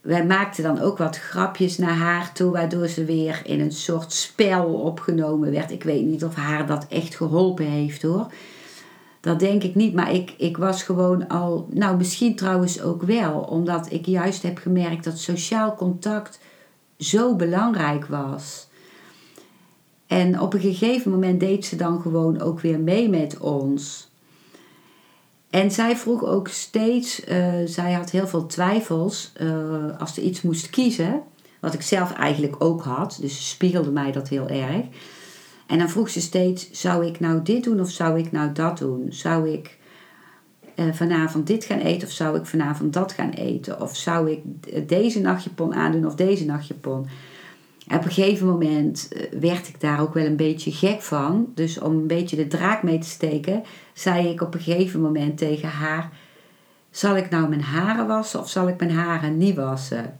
wij 0.00 0.26
maakten 0.26 0.62
dan 0.62 0.80
ook 0.80 0.98
wat 0.98 1.18
grapjes 1.18 1.78
naar 1.78 1.96
haar 1.96 2.32
toe, 2.32 2.52
waardoor 2.52 2.88
ze 2.88 3.04
weer 3.04 3.40
in 3.44 3.60
een 3.60 3.72
soort 3.72 4.12
spel 4.12 4.64
opgenomen 4.64 5.50
werd. 5.50 5.70
Ik 5.70 5.82
weet 5.82 6.04
niet 6.04 6.24
of 6.24 6.34
haar 6.34 6.66
dat 6.66 6.86
echt 6.88 7.14
geholpen 7.14 7.66
heeft 7.66 8.02
hoor. 8.02 8.26
Dat 9.20 9.40
denk 9.40 9.62
ik 9.62 9.74
niet, 9.74 9.94
maar 9.94 10.12
ik, 10.12 10.34
ik 10.36 10.56
was 10.56 10.82
gewoon 10.82 11.28
al, 11.28 11.68
nou 11.70 11.96
misschien 11.96 12.36
trouwens 12.36 12.82
ook 12.82 13.02
wel, 13.02 13.40
omdat 13.40 13.92
ik 13.92 14.06
juist 14.06 14.42
heb 14.42 14.58
gemerkt 14.58 15.04
dat 15.04 15.18
sociaal 15.18 15.74
contact 15.74 16.40
zo 16.98 17.36
belangrijk 17.36 18.06
was. 18.06 18.68
En 20.06 20.40
op 20.40 20.54
een 20.54 20.60
gegeven 20.60 21.10
moment 21.10 21.40
deed 21.40 21.64
ze 21.64 21.76
dan 21.76 22.00
gewoon 22.00 22.40
ook 22.40 22.60
weer 22.60 22.80
mee 22.80 23.08
met 23.08 23.38
ons. 23.38 24.07
En 25.50 25.70
zij 25.70 25.96
vroeg 25.96 26.24
ook 26.24 26.48
steeds, 26.48 27.28
uh, 27.28 27.54
zij 27.64 27.92
had 27.92 28.10
heel 28.10 28.26
veel 28.26 28.46
twijfels 28.46 29.32
uh, 29.40 29.98
als 29.98 30.14
ze 30.14 30.22
iets 30.22 30.42
moest 30.42 30.70
kiezen. 30.70 31.22
Wat 31.60 31.74
ik 31.74 31.82
zelf 31.82 32.12
eigenlijk 32.12 32.64
ook 32.64 32.82
had, 32.82 33.18
dus 33.20 33.36
ze 33.36 33.42
spiegelde 33.42 33.90
mij 33.90 34.12
dat 34.12 34.28
heel 34.28 34.48
erg. 34.48 34.86
En 35.66 35.78
dan 35.78 35.88
vroeg 35.88 36.08
ze 36.08 36.20
steeds, 36.20 36.70
zou 36.70 37.06
ik 37.06 37.20
nou 37.20 37.42
dit 37.42 37.64
doen 37.64 37.80
of 37.80 37.90
zou 37.90 38.18
ik 38.18 38.32
nou 38.32 38.52
dat 38.52 38.78
doen? 38.78 39.06
Zou 39.10 39.50
ik 39.50 39.78
uh, 40.76 40.92
vanavond 40.92 41.46
dit 41.46 41.64
gaan 41.64 41.78
eten 41.78 42.08
of 42.08 42.14
zou 42.14 42.38
ik 42.38 42.46
vanavond 42.46 42.92
dat 42.92 43.12
gaan 43.12 43.30
eten? 43.30 43.80
Of 43.80 43.96
zou 43.96 44.30
ik 44.30 44.40
deze 44.88 45.20
nachtjapon 45.20 45.74
aandoen 45.74 46.06
of 46.06 46.14
deze 46.14 46.44
nachtjapon? 46.44 47.06
Op 47.94 48.04
een 48.04 48.10
gegeven 48.10 48.46
moment 48.46 49.08
eh, 49.08 49.40
werd 49.40 49.68
ik 49.68 49.80
daar 49.80 50.00
ook 50.00 50.14
wel 50.14 50.24
een 50.24 50.36
beetje 50.36 50.72
gek 50.72 51.02
van. 51.02 51.52
Dus 51.54 51.80
om 51.80 51.92
een 51.92 52.06
beetje 52.06 52.36
de 52.36 52.46
draak 52.46 52.82
mee 52.82 52.98
te 52.98 53.08
steken, 53.08 53.62
zei 53.92 54.28
ik 54.28 54.40
op 54.40 54.54
een 54.54 54.60
gegeven 54.60 55.00
moment 55.00 55.38
tegen 55.38 55.68
haar: 55.68 56.10
Zal 56.90 57.16
ik 57.16 57.30
nou 57.30 57.48
mijn 57.48 57.62
haren 57.62 58.06
wassen 58.06 58.40
of 58.40 58.48
zal 58.48 58.68
ik 58.68 58.78
mijn 58.78 58.92
haren 58.92 59.36
niet 59.36 59.54
wassen? 59.54 60.18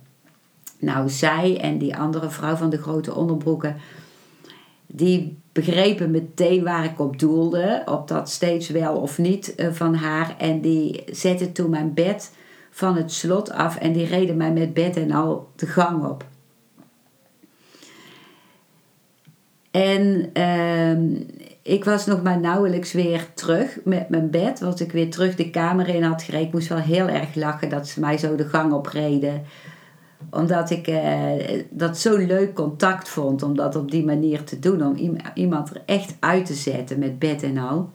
Nou, 0.78 1.08
zij 1.08 1.60
en 1.60 1.78
die 1.78 1.96
andere 1.96 2.30
vrouw 2.30 2.56
van 2.56 2.70
de 2.70 2.78
grote 2.78 3.14
onderbroeken, 3.14 3.76
die 4.86 5.38
begrepen 5.52 6.10
meteen 6.10 6.64
waar 6.64 6.84
ik 6.84 7.00
op 7.00 7.18
doelde, 7.18 7.82
op 7.84 8.08
dat 8.08 8.30
steeds 8.30 8.68
wel 8.68 8.96
of 8.96 9.18
niet 9.18 9.54
eh, 9.54 9.72
van 9.72 9.94
haar. 9.94 10.34
En 10.38 10.60
die 10.60 11.02
zetten 11.06 11.52
toen 11.52 11.70
mijn 11.70 11.94
bed 11.94 12.32
van 12.70 12.96
het 12.96 13.12
slot 13.12 13.50
af 13.50 13.76
en 13.76 13.92
die 13.92 14.06
reden 14.06 14.36
mij 14.36 14.52
met 14.52 14.74
bed 14.74 14.96
en 14.96 15.10
al 15.10 15.50
de 15.56 15.66
gang 15.66 16.04
op. 16.04 16.24
En 19.78 20.30
uh, 20.34 21.20
ik 21.62 21.84
was 21.84 22.06
nog 22.06 22.22
maar 22.22 22.40
nauwelijks 22.40 22.92
weer 22.92 23.26
terug 23.34 23.78
met 23.84 24.08
mijn 24.08 24.30
bed. 24.30 24.60
Was 24.60 24.80
ik 24.80 24.92
weer 24.92 25.10
terug 25.10 25.34
de 25.34 25.50
kamer 25.50 25.88
in 25.88 26.02
had 26.02 26.22
gereden. 26.22 26.46
Ik 26.46 26.52
moest 26.52 26.68
wel 26.68 26.78
heel 26.78 27.08
erg 27.08 27.34
lachen 27.34 27.68
dat 27.68 27.88
ze 27.88 28.00
mij 28.00 28.18
zo 28.18 28.34
de 28.34 28.48
gang 28.48 28.72
opreden. 28.72 29.42
Omdat 30.30 30.70
ik 30.70 30.88
uh, 30.88 31.30
dat 31.70 31.98
zo'n 31.98 32.26
leuk 32.26 32.54
contact 32.54 33.08
vond 33.08 33.42
om 33.42 33.56
dat 33.56 33.76
op 33.76 33.90
die 33.90 34.04
manier 34.04 34.44
te 34.44 34.58
doen. 34.58 34.86
Om 34.86 35.16
iemand 35.34 35.70
er 35.70 35.82
echt 35.86 36.16
uit 36.20 36.46
te 36.46 36.54
zetten 36.54 36.98
met 36.98 37.18
bed 37.18 37.42
en 37.42 37.58
al. 37.58 37.90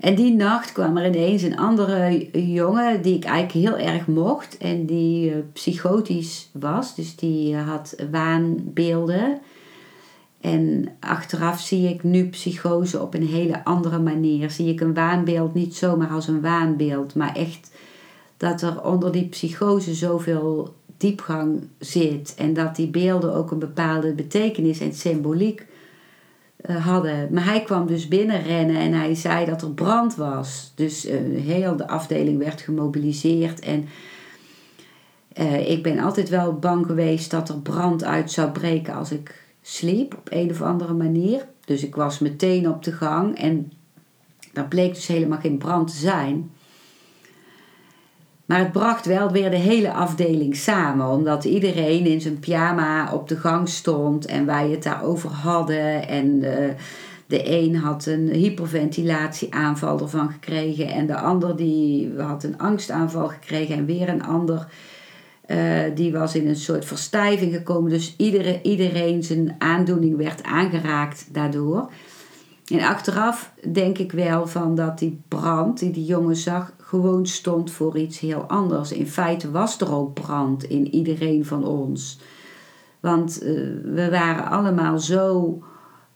En 0.00 0.14
die 0.14 0.34
nacht 0.34 0.72
kwam 0.72 0.96
er 0.96 1.06
ineens 1.06 1.42
een 1.42 1.58
andere 1.58 2.28
jongen 2.32 3.02
die 3.02 3.16
ik 3.16 3.24
eigenlijk 3.24 3.66
heel 3.66 3.86
erg 3.86 4.06
mocht 4.06 4.58
en 4.58 4.86
die 4.86 5.30
uh, 5.30 5.36
psychotisch 5.52 6.48
was. 6.52 6.94
Dus 6.94 7.16
die 7.16 7.56
had 7.56 7.96
waanbeelden. 8.10 9.38
En 10.40 10.88
achteraf 11.00 11.60
zie 11.60 11.88
ik 11.88 12.02
nu 12.02 12.28
psychose 12.28 13.00
op 13.00 13.14
een 13.14 13.26
hele 13.26 13.64
andere 13.64 13.98
manier. 13.98 14.50
Zie 14.50 14.72
ik 14.72 14.80
een 14.80 14.94
waanbeeld 14.94 15.54
niet 15.54 15.74
zomaar 15.74 16.10
als 16.10 16.28
een 16.28 16.40
waanbeeld, 16.40 17.14
maar 17.14 17.34
echt 17.34 17.70
dat 18.36 18.62
er 18.62 18.84
onder 18.84 19.12
die 19.12 19.28
psychose 19.28 19.94
zoveel 19.94 20.74
diepgang 20.96 21.62
zit 21.78 22.34
en 22.36 22.54
dat 22.54 22.76
die 22.76 22.88
beelden 22.88 23.34
ook 23.34 23.50
een 23.50 23.58
bepaalde 23.58 24.12
betekenis 24.12 24.80
en 24.80 24.94
symboliek 24.94 25.66
hadden. 26.66 27.28
Maar 27.30 27.44
hij 27.44 27.62
kwam 27.62 27.86
dus 27.86 28.08
binnenrennen 28.08 28.76
en 28.76 28.92
hij 28.92 29.14
zei 29.14 29.46
dat 29.46 29.62
er 29.62 29.70
brand 29.70 30.14
was. 30.14 30.72
Dus 30.74 31.06
uh, 31.06 31.12
heel 31.42 31.76
de 31.76 31.88
afdeling 31.88 32.38
werd 32.38 32.60
gemobiliseerd. 32.60 33.60
En 33.60 33.88
Eh, 35.32 35.70
ik 35.70 35.82
ben 35.82 35.98
altijd 35.98 36.28
wel 36.28 36.58
bang 36.58 36.86
geweest 36.86 37.30
dat 37.30 37.48
er 37.48 37.60
brand 37.60 38.04
uit 38.04 38.30
zou 38.30 38.50
breken 38.50 38.94
als 38.94 39.10
ik 39.10 39.44
sliep 39.62 40.14
op 40.14 40.28
een 40.30 40.50
of 40.50 40.62
andere 40.62 40.92
manier. 40.92 41.46
Dus 41.64 41.84
ik 41.84 41.94
was 41.94 42.18
meteen 42.18 42.68
op 42.68 42.82
de 42.82 42.92
gang 42.92 43.38
en 43.38 43.72
daar 44.52 44.68
bleek 44.68 44.94
dus 44.94 45.06
helemaal 45.06 45.38
geen 45.38 45.58
brand 45.58 45.90
te 45.90 45.96
zijn. 45.96 46.50
Maar 48.50 48.58
het 48.58 48.72
bracht 48.72 49.06
wel 49.06 49.30
weer 49.30 49.50
de 49.50 49.56
hele 49.56 49.92
afdeling 49.92 50.56
samen, 50.56 51.08
omdat 51.08 51.44
iedereen 51.44 52.06
in 52.06 52.20
zijn 52.20 52.38
pyjama 52.38 53.12
op 53.12 53.28
de 53.28 53.36
gang 53.36 53.68
stond 53.68 54.26
en 54.26 54.46
wij 54.46 54.70
het 54.70 54.82
daarover 54.82 55.30
hadden. 55.30 56.08
En 56.08 56.40
de, 56.40 56.74
de 57.26 57.50
een 57.50 57.76
had 57.76 58.06
een 58.06 58.28
hyperventilatieaanval 58.28 60.00
ervan 60.00 60.30
gekregen 60.30 60.88
en 60.88 61.06
de 61.06 61.16
ander 61.16 61.56
die 61.56 62.12
had 62.18 62.44
een 62.44 62.58
angstaanval 62.58 63.28
gekregen 63.28 63.74
en 63.74 63.86
weer 63.86 64.08
een 64.08 64.24
ander 64.24 64.66
uh, 65.46 65.82
die 65.94 66.12
was 66.12 66.34
in 66.34 66.48
een 66.48 66.56
soort 66.56 66.84
verstijving 66.84 67.54
gekomen. 67.54 67.90
Dus 67.90 68.14
iedereen, 68.16 68.60
iedereen 68.62 69.22
zijn 69.22 69.54
aandoening 69.58 70.16
werd 70.16 70.42
aangeraakt 70.42 71.28
daardoor. 71.32 71.90
En 72.70 72.80
achteraf 72.80 73.52
denk 73.72 73.98
ik 73.98 74.12
wel 74.12 74.46
van 74.46 74.74
dat 74.74 74.98
die 74.98 75.20
brand 75.28 75.78
die 75.78 75.90
die 75.90 76.04
jongen 76.04 76.36
zag 76.36 76.72
gewoon 76.78 77.26
stond 77.26 77.70
voor 77.70 77.98
iets 77.98 78.18
heel 78.18 78.42
anders. 78.42 78.92
In 78.92 79.06
feite 79.06 79.50
was 79.50 79.80
er 79.80 79.94
ook 79.94 80.14
brand 80.14 80.64
in 80.64 80.94
iedereen 80.94 81.44
van 81.44 81.64
ons. 81.64 82.20
Want 83.00 83.42
uh, 83.42 83.48
we 83.84 84.08
waren 84.10 84.50
allemaal 84.50 84.98
zo. 84.98 85.58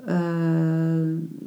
Uh, 0.01 0.07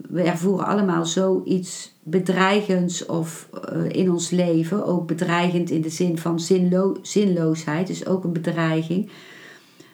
we 0.10 0.22
ervoeren 0.22 0.66
allemaal 0.66 1.06
zoiets 1.06 1.96
bedreigends 2.04 3.06
of 3.06 3.50
uh, 3.74 3.90
in 3.90 4.12
ons 4.12 4.30
leven. 4.30 4.86
Ook 4.86 5.08
bedreigend 5.08 5.70
in 5.70 5.82
de 5.82 5.90
zin 5.90 6.18
van 6.18 6.40
zinlo 6.40 6.96
zinloosheid, 7.02 7.88
dus 7.88 8.06
ook 8.06 8.24
een 8.24 8.34
bedreiging. 8.34 9.10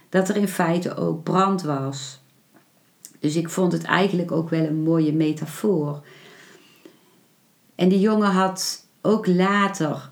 Dat 0.10 0.30
er 0.30 0.36
in 0.36 0.47
feite 0.47 0.95
ook 0.95 1.23
brand 1.23 1.62
was. 1.62 2.22
Dus 3.23 3.36
ik 3.36 3.49
vond 3.49 3.71
het 3.71 3.83
eigenlijk 3.83 4.31
ook 4.31 4.49
wel 4.49 4.65
een 4.65 4.81
mooie 4.81 5.13
metafoor. 5.13 6.03
En 7.75 7.89
die 7.89 7.99
jongen 7.99 8.31
had 8.31 8.88
ook 9.01 9.27
later 9.27 10.12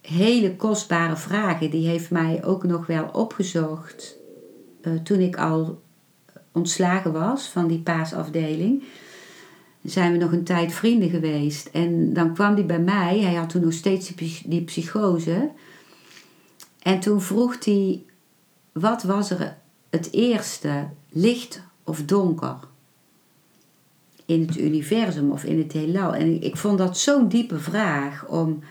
hele 0.00 0.56
kostbare 0.56 1.16
vragen. 1.16 1.70
Die 1.70 1.88
heeft 1.88 2.10
mij 2.10 2.44
ook 2.44 2.64
nog 2.64 2.86
wel 2.86 3.08
opgezocht 3.12 4.16
uh, 4.82 4.92
toen 4.94 5.20
ik 5.20 5.36
al 5.36 5.82
ontslagen 6.52 7.12
was 7.12 7.48
van 7.48 7.66
die 7.66 7.80
paasafdeling. 7.80 8.84
Zijn 9.82 10.12
we 10.12 10.18
nog 10.18 10.32
een 10.32 10.44
tijd 10.44 10.72
vrienden 10.72 11.10
geweest. 11.10 11.66
En 11.66 12.12
dan 12.12 12.34
kwam 12.34 12.54
hij 12.54 12.66
bij 12.66 12.80
mij. 12.80 13.20
Hij 13.20 13.34
had 13.34 13.48
toen 13.48 13.62
nog 13.62 13.72
steeds 13.72 14.14
die, 14.14 14.42
die 14.44 14.64
psychose. 14.64 15.50
En 16.82 17.00
toen 17.00 17.20
vroeg 17.20 17.64
hij: 17.64 18.04
wat 18.72 19.02
was 19.02 19.30
er 19.30 19.56
het 19.90 20.12
eerste, 20.12 20.88
licht 21.08 21.64
of 21.86 22.04
donker? 22.04 22.58
In 24.24 24.40
het 24.40 24.58
universum 24.58 25.30
of 25.30 25.44
in 25.44 25.58
het 25.58 25.72
heelal. 25.72 26.14
En 26.14 26.42
ik 26.42 26.56
vond 26.56 26.78
dat 26.78 26.98
zo'n 26.98 27.28
diepe 27.28 27.58
vraag 27.58 28.26
om 28.28 28.62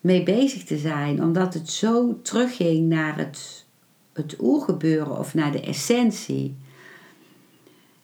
mee 0.00 0.22
bezig 0.22 0.64
te 0.64 0.78
zijn, 0.78 1.22
omdat 1.22 1.54
het 1.54 1.70
zo 1.70 2.18
terugging 2.22 2.88
naar 2.88 3.18
het, 3.18 3.66
het 4.12 4.36
oergebeuren 4.40 5.18
of 5.18 5.34
naar 5.34 5.52
de 5.52 5.60
essentie. 5.60 6.56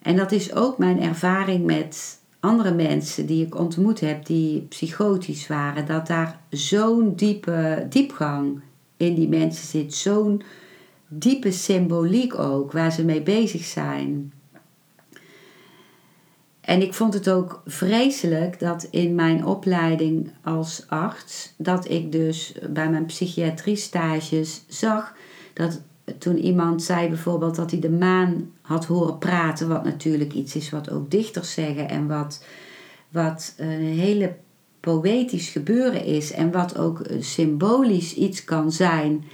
En 0.02 0.16
dat 0.16 0.32
is 0.32 0.54
ook 0.54 0.78
mijn 0.78 1.00
ervaring 1.00 1.64
met 1.64 2.20
andere 2.40 2.74
mensen 2.74 3.26
die 3.26 3.46
ik 3.46 3.58
ontmoet 3.58 4.00
heb 4.00 4.26
die 4.26 4.60
psychotisch 4.60 5.46
waren, 5.46 5.86
dat 5.86 6.06
daar 6.06 6.40
zo'n 6.50 7.14
diepe 7.14 7.86
diepgang 7.88 8.60
in 8.96 9.14
die 9.14 9.28
mensen 9.28 9.66
zit, 9.66 9.94
zo'n 9.94 10.42
diepe 11.18 11.50
symboliek 11.50 12.38
ook, 12.38 12.72
waar 12.72 12.92
ze 12.92 13.04
mee 13.04 13.22
bezig 13.22 13.64
zijn. 13.64 14.32
En 16.60 16.82
ik 16.82 16.94
vond 16.94 17.14
het 17.14 17.30
ook 17.30 17.62
vreselijk 17.66 18.60
dat 18.60 18.88
in 18.90 19.14
mijn 19.14 19.44
opleiding 19.44 20.30
als 20.42 20.84
arts, 20.88 21.54
dat 21.56 21.90
ik 21.90 22.12
dus 22.12 22.54
bij 22.70 22.90
mijn 22.90 23.06
psychiatrie 23.06 23.76
stages 23.76 24.64
zag 24.68 25.14
dat 25.52 25.80
toen 26.18 26.38
iemand 26.38 26.82
zei 26.82 27.08
bijvoorbeeld 27.08 27.54
dat 27.54 27.70
hij 27.70 27.80
de 27.80 27.90
maan 27.90 28.50
had 28.60 28.84
horen 28.84 29.18
praten, 29.18 29.68
wat 29.68 29.84
natuurlijk 29.84 30.32
iets 30.32 30.56
is 30.56 30.70
wat 30.70 30.90
ook 30.90 31.10
dichters 31.10 31.52
zeggen 31.52 31.88
en 31.88 32.08
wat, 32.08 32.44
wat 33.08 33.54
een 33.56 33.80
hele 33.80 34.34
poëtisch 34.80 35.48
gebeuren 35.48 36.04
is 36.04 36.32
en 36.32 36.52
wat 36.52 36.78
ook 36.78 37.02
symbolisch 37.20 38.14
iets 38.14 38.44
kan 38.44 38.72
zijn. 38.72 39.24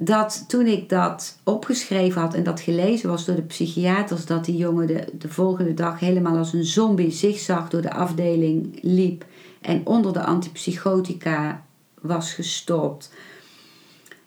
Dat 0.00 0.44
toen 0.48 0.66
ik 0.66 0.88
dat 0.88 1.38
opgeschreven 1.44 2.20
had 2.20 2.34
en 2.34 2.42
dat 2.42 2.60
gelezen 2.60 3.08
was 3.08 3.24
door 3.24 3.36
de 3.36 3.42
psychiaters, 3.42 4.26
dat 4.26 4.44
die 4.44 4.56
jongen 4.56 4.86
de, 4.86 5.04
de 5.18 5.28
volgende 5.28 5.74
dag 5.74 6.00
helemaal 6.00 6.36
als 6.36 6.52
een 6.52 6.64
zombie 6.64 7.10
zigzag 7.10 7.68
door 7.68 7.82
de 7.82 7.92
afdeling 7.92 8.78
liep 8.82 9.24
en 9.60 9.86
onder 9.86 10.12
de 10.12 10.24
antipsychotica 10.24 11.64
was 12.00 12.34
gestopt 12.34 13.10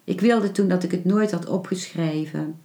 ik 0.03 0.21
wilde 0.21 0.51
toen 0.51 0.67
dat 0.67 0.83
ik 0.83 0.91
het 0.91 1.05
nooit 1.05 1.31
had 1.31 1.47
opgeschreven. 1.47 2.59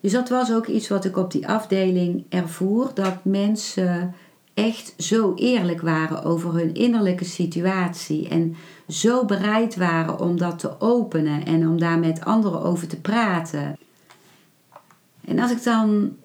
Dus 0.00 0.12
dat 0.12 0.28
was 0.28 0.52
ook 0.52 0.66
iets 0.66 0.88
wat 0.88 1.04
ik 1.04 1.16
op 1.16 1.30
die 1.30 1.48
afdeling 1.48 2.24
ervoer: 2.28 2.90
dat 2.94 3.24
mensen 3.24 4.14
echt 4.54 4.94
zo 4.98 5.34
eerlijk 5.34 5.80
waren 5.80 6.24
over 6.24 6.54
hun 6.54 6.74
innerlijke 6.74 7.24
situatie 7.24 8.28
en 8.28 8.56
zo 8.88 9.24
bereid 9.24 9.76
waren 9.76 10.18
om 10.18 10.38
dat 10.38 10.58
te 10.58 10.80
openen 10.80 11.44
en 11.44 11.68
om 11.68 11.78
daar 11.78 11.98
met 11.98 12.24
anderen 12.24 12.62
over 12.62 12.86
te 12.86 13.00
praten. 13.00 13.78
En 15.24 15.38
als 15.38 15.50
ik 15.50 15.62
dan 15.62 16.16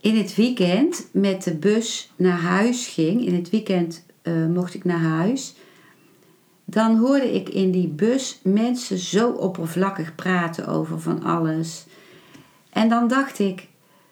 in 0.00 0.16
het 0.16 0.34
weekend 0.34 1.08
met 1.12 1.42
de 1.42 1.54
bus 1.54 2.12
naar 2.16 2.38
huis 2.38 2.86
ging, 2.86 3.26
in 3.26 3.34
het 3.34 3.50
weekend 3.50 4.04
uh, 4.22 4.46
mocht 4.46 4.74
ik 4.74 4.84
naar 4.84 5.02
huis, 5.02 5.54
dan 6.64 6.96
hoorde 6.96 7.34
ik 7.34 7.48
in 7.48 7.70
die 7.70 7.88
bus 7.88 8.40
mensen 8.42 8.98
zo 8.98 9.30
oppervlakkig 9.30 10.14
praten 10.14 10.66
over 10.66 11.00
van 11.00 11.22
alles. 11.22 11.86
En 12.70 12.88
dan 12.88 13.08
dacht 13.08 13.38
ik, 13.38 13.68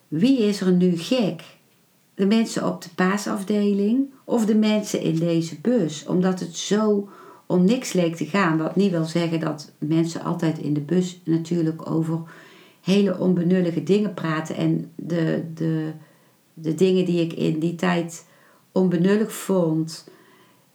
wie 0.08 0.38
is 0.38 0.60
er 0.60 0.72
nu 0.72 0.96
gek? 0.96 1.42
De 2.14 2.26
mensen 2.26 2.66
op 2.66 2.82
de 2.82 2.88
paasafdeling 2.94 4.06
of 4.24 4.46
de 4.46 4.54
mensen 4.54 5.00
in 5.00 5.16
deze 5.16 5.60
bus? 5.60 6.06
Omdat 6.06 6.40
het 6.40 6.56
zo 6.56 7.08
om 7.46 7.64
niks 7.64 7.92
leek 7.92 8.16
te 8.16 8.26
gaan. 8.26 8.58
Wat 8.58 8.76
niet 8.76 8.90
wil 8.90 9.04
zeggen 9.04 9.40
dat 9.40 9.72
mensen 9.78 10.22
altijd 10.22 10.58
in 10.58 10.74
de 10.74 10.80
bus 10.80 11.20
natuurlijk 11.24 11.90
over 11.90 12.20
hele 12.80 13.18
onbenullige 13.18 13.82
dingen 13.82 14.14
praten. 14.14 14.56
En 14.56 14.90
de, 14.94 15.44
de, 15.54 15.92
de 16.54 16.74
dingen 16.74 17.04
die 17.04 17.20
ik 17.20 17.32
in 17.32 17.58
die 17.58 17.74
tijd 17.74 18.26
onbenullig 18.72 19.32
vond, 19.32 20.08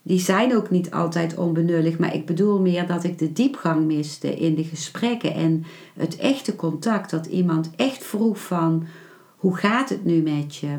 die 0.01 0.19
zijn 0.19 0.55
ook 0.55 0.69
niet 0.69 0.91
altijd 0.91 1.37
onbenullig, 1.37 1.97
maar 1.97 2.15
ik 2.15 2.25
bedoel 2.25 2.59
meer 2.59 2.87
dat 2.87 3.03
ik 3.03 3.19
de 3.19 3.33
diepgang 3.33 3.85
miste 3.85 4.35
in 4.35 4.55
de 4.55 4.63
gesprekken 4.63 5.33
en 5.33 5.65
het 5.93 6.15
echte 6.15 6.55
contact. 6.55 7.09
Dat 7.09 7.25
iemand 7.25 7.69
echt 7.75 8.03
vroeg 8.03 8.39
van, 8.39 8.87
hoe 9.35 9.55
gaat 9.57 9.89
het 9.89 10.05
nu 10.05 10.21
met 10.21 10.55
je? 10.55 10.77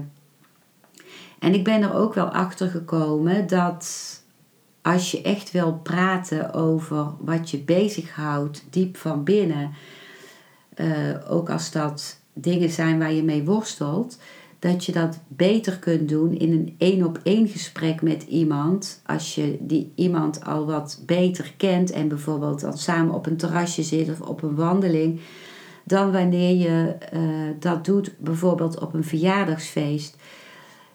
En 1.41 1.55
ik 1.55 1.65
ben 1.65 1.83
er 1.83 1.95
ook 1.95 2.15
wel 2.15 2.29
achter 2.29 2.69
gekomen 2.69 3.47
dat 3.47 4.19
als 4.83 5.11
je 5.11 5.23
echt 5.23 5.51
wil 5.51 5.81
praten 5.83 6.53
over 6.53 7.07
wat 7.21 7.51
je 7.51 7.59
bezighoudt, 7.59 8.65
diep 8.71 8.97
van 8.97 9.25
binnen, 9.25 9.71
uh, 10.77 10.87
ook 11.29 11.51
als 11.51 11.71
dat 11.71 12.21
dingen 12.33 12.71
zijn 12.71 12.99
waar 12.99 13.13
je 13.13 13.23
mee 13.23 13.45
worstelt, 13.45 14.19
dat 14.59 14.85
je 14.85 14.93
dat 14.93 15.19
beter 15.29 15.79
kunt 15.79 16.09
doen 16.09 16.39
in 16.39 16.53
een 16.53 16.75
één 16.79 17.05
op 17.05 17.21
één 17.23 17.49
gesprek 17.49 18.03
met 18.03 18.23
iemand. 18.23 19.03
Als 19.07 19.35
je 19.35 19.57
die 19.61 19.93
iemand 19.95 20.45
al 20.45 20.67
wat 20.67 21.03
beter 21.07 21.55
kent 21.57 21.91
en 21.91 22.09
bijvoorbeeld 22.09 22.61
dan 22.61 22.79
samen 22.79 23.15
op 23.15 23.27
een 23.27 23.37
terrasje 23.37 23.83
zit 23.83 24.11
of 24.11 24.21
op 24.21 24.43
een 24.43 24.55
wandeling. 24.55 25.21
Dan 25.85 26.13
wanneer 26.13 26.57
je 26.57 26.97
uh, 27.15 27.21
dat 27.59 27.85
doet 27.85 28.13
bijvoorbeeld 28.19 28.81
op 28.81 28.95
een 28.95 29.05
verjaardagsfeest. 29.05 30.17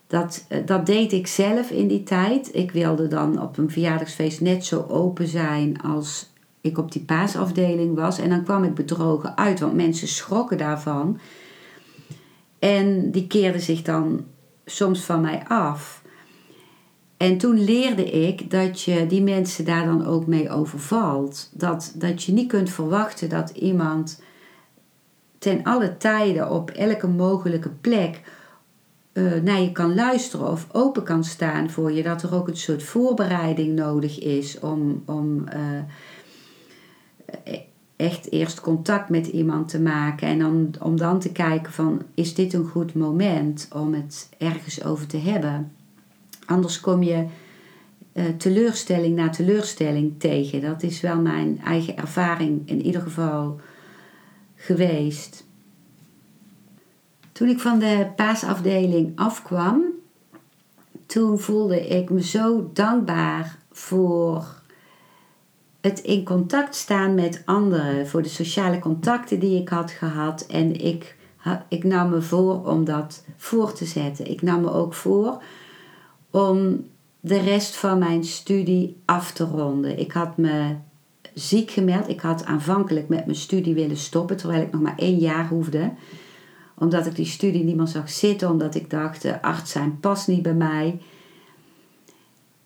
Dat, 0.08 0.46
uh, 0.50 0.58
dat 0.66 0.86
deed 0.86 1.12
ik 1.12 1.28
zelf 1.28 1.70
in 1.70 1.88
die 1.88 2.04
tijd. 2.04 2.56
Ik 2.56 2.72
wilde 2.72 3.08
dan 3.08 3.42
op 3.42 3.58
een 3.58 3.72
verjaardagsfeest 3.72 4.42
net 4.42 4.66
zo 4.66 4.86
open 4.90 5.28
zijn 5.28 5.82
als 5.82 6.34
ik 6.62 6.78
op 6.78 6.92
die 6.92 7.04
paasafdeling 7.04 7.96
was. 7.96 8.20
En 8.20 8.30
dan 8.30 8.44
kwam 8.44 8.64
ik 8.64 8.74
bedrogen 8.74 9.38
uit, 9.38 9.60
want 9.60 9.74
mensen 9.74 10.08
schrokken 10.08 10.58
daarvan. 10.58 11.20
En 12.60 13.12
die 13.12 13.28
keerde 13.28 13.60
zich 13.60 13.82
dan 13.82 14.26
soms 14.66 15.02
van 15.02 15.22
mij 15.22 15.44
af. 15.48 16.04
En 17.18 17.38
toen 17.38 17.64
leerde 17.64 18.10
ik 18.10 18.52
dat 18.52 18.82
je 18.82 19.08
die 19.08 19.22
mensen 19.22 19.66
daar 19.66 19.86
dan 19.86 20.06
ook 20.06 20.28
mee 20.28 20.50
overvalt. 20.50 21.50
Dat, 21.54 21.94
dat 21.96 22.24
je 22.24 22.32
niet 22.32 22.48
kunt 22.48 22.70
verwachten 22.70 23.30
dat 23.30 23.50
iemand 23.50 24.22
ten 25.38 25.64
alle 25.64 25.98
tijden 25.98 26.50
op 26.50 26.70
elke 26.70 27.08
mogelijke 27.08 27.70
plek 27.70 28.22
uh, 29.16 29.42
naar 29.42 29.62
je 29.62 29.72
kan 29.72 29.96
luisteren 29.96 30.52
of 30.52 30.68
open 30.72 31.04
kan 31.04 31.24
staan 31.24 31.70
voor 31.70 31.92
je. 31.92 32.04
Dat 32.04 32.24
er 32.24 32.36
ook 32.36 32.48
een 32.48 32.58
soort 32.58 32.84
voorbereiding 32.84 33.76
nodig 33.76 34.20
is 34.20 34.60
om, 34.60 35.04
om 35.06 35.44
uh, 35.56 35.82
echt 37.96 38.32
eerst 38.32 38.62
contact 38.62 39.10
met 39.10 39.28
iemand 39.28 39.68
te 39.68 39.80
maken 39.80 40.28
en 40.28 40.40
dan, 40.40 40.74
om 40.82 40.98
dan 40.98 41.20
te 41.20 41.32
kijken 41.32 41.74
van 41.74 42.02
is 42.14 42.34
dit 42.34 42.54
een 42.54 42.68
goed 42.68 42.94
moment 42.94 43.68
om 43.74 43.94
het 43.94 44.30
ergens 44.38 44.84
over 44.84 45.08
te 45.08 45.18
hebben. 45.18 45.72
Anders 46.46 46.80
kom 46.80 47.04
je 47.04 47.26
uh, 48.14 48.24
teleurstelling 48.38 49.16
na 49.16 49.30
teleurstelling 49.30 50.14
tegen. 50.18 50.62
Dat 50.62 50.84
is 50.84 51.02
wel 51.02 51.22
mijn 51.22 51.62
eigen 51.64 51.98
ervaring 51.98 52.62
in 52.66 52.86
ieder 52.86 53.02
geval 53.02 53.60
geweest. 54.56 55.46
Toen 57.36 57.48
ik 57.48 57.60
van 57.60 57.80
de 57.80 58.08
paasafdeling 58.16 59.12
afkwam, 59.16 59.84
toen 61.06 61.40
voelde 61.40 61.88
ik 61.88 62.10
me 62.10 62.24
zo 62.24 62.70
dankbaar 62.74 63.58
voor 63.72 64.46
het 65.82 66.00
in 66.00 66.24
contact 66.24 66.76
staan 66.76 67.16
met 67.16 67.42
anderen, 67.46 68.08
voor 68.08 68.22
de 68.22 68.30
sociale 68.30 68.80
contacten 68.80 69.40
die 69.40 69.62
ik 69.62 69.70
had 69.70 69.92
gehad. 69.92 70.46
En 70.46 70.86
ik, 70.86 71.16
ik 71.68 71.84
nam 71.84 72.10
me 72.10 72.22
voor 72.22 72.66
om 72.66 72.86
dat 72.86 73.24
voor 73.38 73.74
te 73.74 73.86
zetten. 73.86 74.32
Ik 74.32 74.42
nam 74.42 74.62
me 74.62 74.72
ook 74.72 74.94
voor 74.94 75.44
om 76.32 76.86
de 77.20 77.40
rest 77.40 77.76
van 77.76 78.00
mijn 78.00 78.24
studie 78.24 79.02
af 79.06 79.32
te 79.32 79.44
ronden. 79.44 80.00
Ik 80.00 80.12
had 80.12 80.38
me 80.38 80.76
ziek 81.34 81.72
gemeld. 81.72 82.10
Ik 82.10 82.20
had 82.20 82.46
aanvankelijk 82.46 83.10
met 83.10 83.26
mijn 83.26 83.38
studie 83.38 83.74
willen 83.74 83.98
stoppen, 83.98 84.38
terwijl 84.38 84.62
ik 84.62 84.72
nog 84.72 84.82
maar 84.82 84.98
één 84.98 85.18
jaar 85.18 85.48
hoefde. 85.48 85.92
Omdat 86.78 87.06
ik 87.06 87.16
die 87.16 87.26
studie 87.26 87.64
niet 87.64 87.76
meer 87.76 87.88
zag 87.88 88.10
zitten, 88.10 88.50
omdat 88.50 88.76
ik 88.76 88.90
dacht, 88.90 89.42
arts 89.42 89.72
zijn 89.72 90.00
past 90.00 90.28
niet 90.28 90.42
bij 90.42 90.54
mij. 90.54 91.00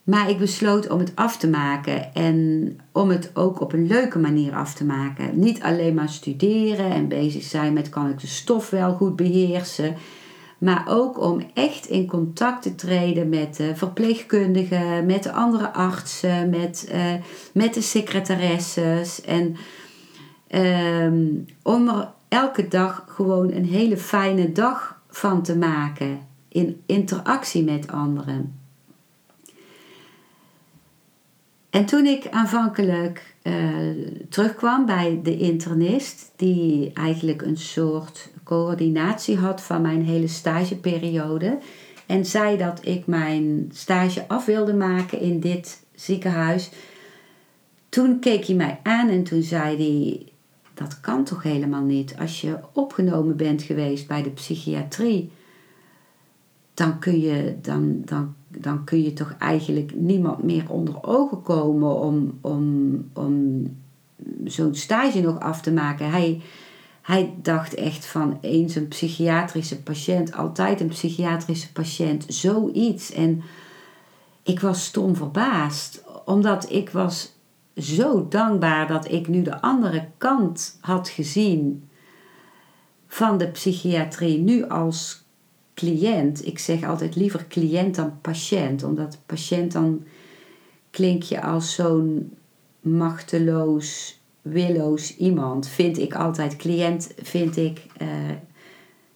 Maar 0.10 0.30
ik 0.30 0.38
besloot 0.38 0.90
om 0.90 1.00
het 1.00 1.12
af 1.16 1.38
te 1.38 1.50
maken 1.50 2.14
en 2.14 2.78
om 2.92 3.10
het 3.10 3.32
ook 3.34 3.62
op 3.62 3.74
een 3.74 3.88
leuke 3.88 4.20
manier 4.20 4.56
af 4.56 4.74
te 4.74 4.86
maken. 4.86 5.40
Niet 5.40 5.62
alleen 5.62 5.94
maar 5.94 6.10
studeren 6.10 6.92
en 6.92 7.08
bezig 7.08 7.44
zijn 7.44 7.74
met 7.74 7.90
kan 7.90 8.10
ik 8.10 8.20
de 8.20 8.28
stof 8.28 8.70
wel 8.70 8.94
goed 8.94 9.16
beheersen. 9.16 9.96
Maar 10.58 10.86
ook 10.88 11.22
om 11.22 11.42
echt 11.54 11.86
in 11.86 12.08
contact 12.08 12.62
te 12.62 12.76
treden 12.76 13.30
met 13.30 13.56
de 13.56 13.76
verpleegkundigen, 13.76 15.06
met 15.06 15.24
de 15.24 15.32
andere 15.32 15.74
artsen, 15.74 16.50
met, 16.50 16.90
uh, 16.94 17.14
met 17.54 17.74
de 17.74 17.82
secretaresses. 17.82 19.22
En 19.22 19.56
ehm, 20.48 21.26
om 21.64 21.88
er 21.88 22.12
elke 22.30 22.68
dag 22.68 23.06
gewoon 23.08 23.52
een 23.52 23.66
hele 23.66 23.98
fijne 23.98 24.52
dag 24.52 25.02
van 25.10 25.44
te 25.44 25.58
maken 25.58 26.28
in 26.48 26.82
interactie 26.86 27.64
met 27.64 27.92
anderen. 27.92 28.60
En 31.70 31.86
toen 31.86 32.06
ik 32.06 32.28
aanvankelijk 32.30 33.36
uh, 33.44 33.54
terugkwam 34.30 34.86
bij 34.86 35.20
de 35.24 35.38
internist, 35.38 36.32
die 36.36 36.94
eigenlijk 36.94 37.42
een 37.42 37.58
soort 37.58 38.30
coördinatie 38.44 39.38
had 39.38 39.62
van 39.62 39.82
mijn 39.82 40.04
hele 40.04 40.28
stageperiode, 40.28 41.58
en 42.06 42.26
zei 42.26 42.58
dat 42.58 42.86
ik 42.86 43.08
mijn 43.08 43.70
stage 43.74 44.28
af 44.28 44.46
wilde 44.46 44.74
maken 44.74 45.20
in 45.20 45.40
dit 45.40 45.84
ziekenhuis, 45.96 46.70
toen 47.90 48.20
keek 48.20 48.46
hij 48.46 48.56
mij 48.56 48.80
aan 48.84 49.10
en 49.10 49.24
toen 49.24 49.42
zei 49.42 49.78
hij: 49.78 50.32
Dat 50.80 51.00
kan 51.00 51.24
toch 51.24 51.44
helemaal 51.44 51.84
niet? 51.84 52.16
Als 52.20 52.42
je 52.42 52.60
opgenomen 52.74 53.36
bent 53.36 53.62
geweest 53.62 54.08
bij 54.08 54.24
de 54.24 54.30
psychiatrie, 54.30 55.32
dan 56.74 57.00
kun 57.00 57.20
je, 57.20 57.56
dan, 57.62 58.02
dan 58.06 58.36
dan 58.58 58.84
kun 58.84 59.04
je 59.04 59.14
toch 59.14 59.36
eigenlijk 59.40 59.92
niemand 59.96 60.44
meer 60.44 60.70
onder 60.70 61.04
ogen 61.04 61.42
komen 61.42 61.96
om, 61.96 62.38
om, 62.42 63.10
om 63.14 63.64
zo'n 64.44 64.76
stage 64.76 65.22
nog 65.22 65.40
af 65.40 65.62
te 65.62 65.72
maken. 65.72 66.12
Hij, 66.12 66.42
hij 67.02 67.34
dacht 67.42 67.74
echt 67.74 68.06
van 68.06 68.38
eens 68.42 68.76
een 68.76 68.88
psychiatrische 68.88 69.82
patiënt, 69.84 70.34
altijd 70.34 70.82
een 70.82 70.88
psychiatrische 70.88 71.72
patiënt, 71.72 72.26
zoiets. 72.28 73.12
En 73.12 73.42
ik 74.44 74.60
was 74.60 74.86
stom 74.86 75.16
verbaasd, 75.16 76.04
omdat 76.26 76.72
ik 76.72 76.90
was 76.90 77.32
zo 77.76 78.28
dankbaar 78.28 78.88
dat 78.88 79.12
ik 79.12 79.28
nu 79.28 79.42
de 79.42 79.62
andere 79.62 80.08
kant 80.18 80.78
had 80.82 81.10
gezien 81.10 81.90
van 83.08 83.38
de 83.38 83.48
psychiatrie. 83.48 84.38
Nu 84.38 84.68
als 84.68 85.24
cliënt. 85.74 86.46
Ik 86.46 86.60
zeg 86.60 86.84
altijd 86.84 87.16
liever 87.16 87.48
cliënt 87.48 87.96
dan 87.96 88.22
patiënt, 88.22 88.84
omdat 88.84 89.20
patiënt 89.26 89.72
dan 89.72 90.04
klink 90.90 91.24
je 91.24 91.42
als 91.42 91.74
zo'n 91.74 92.34
machteloos, 92.82 94.20
willoos 94.42 95.18
iemand. 95.18 95.68
Vind 95.68 95.98
ik 95.98 96.16
altijd. 96.16 96.56
Cliënt 96.56 97.14
vind 97.22 97.58
ik 97.58 97.86
uh, 98.02 98.08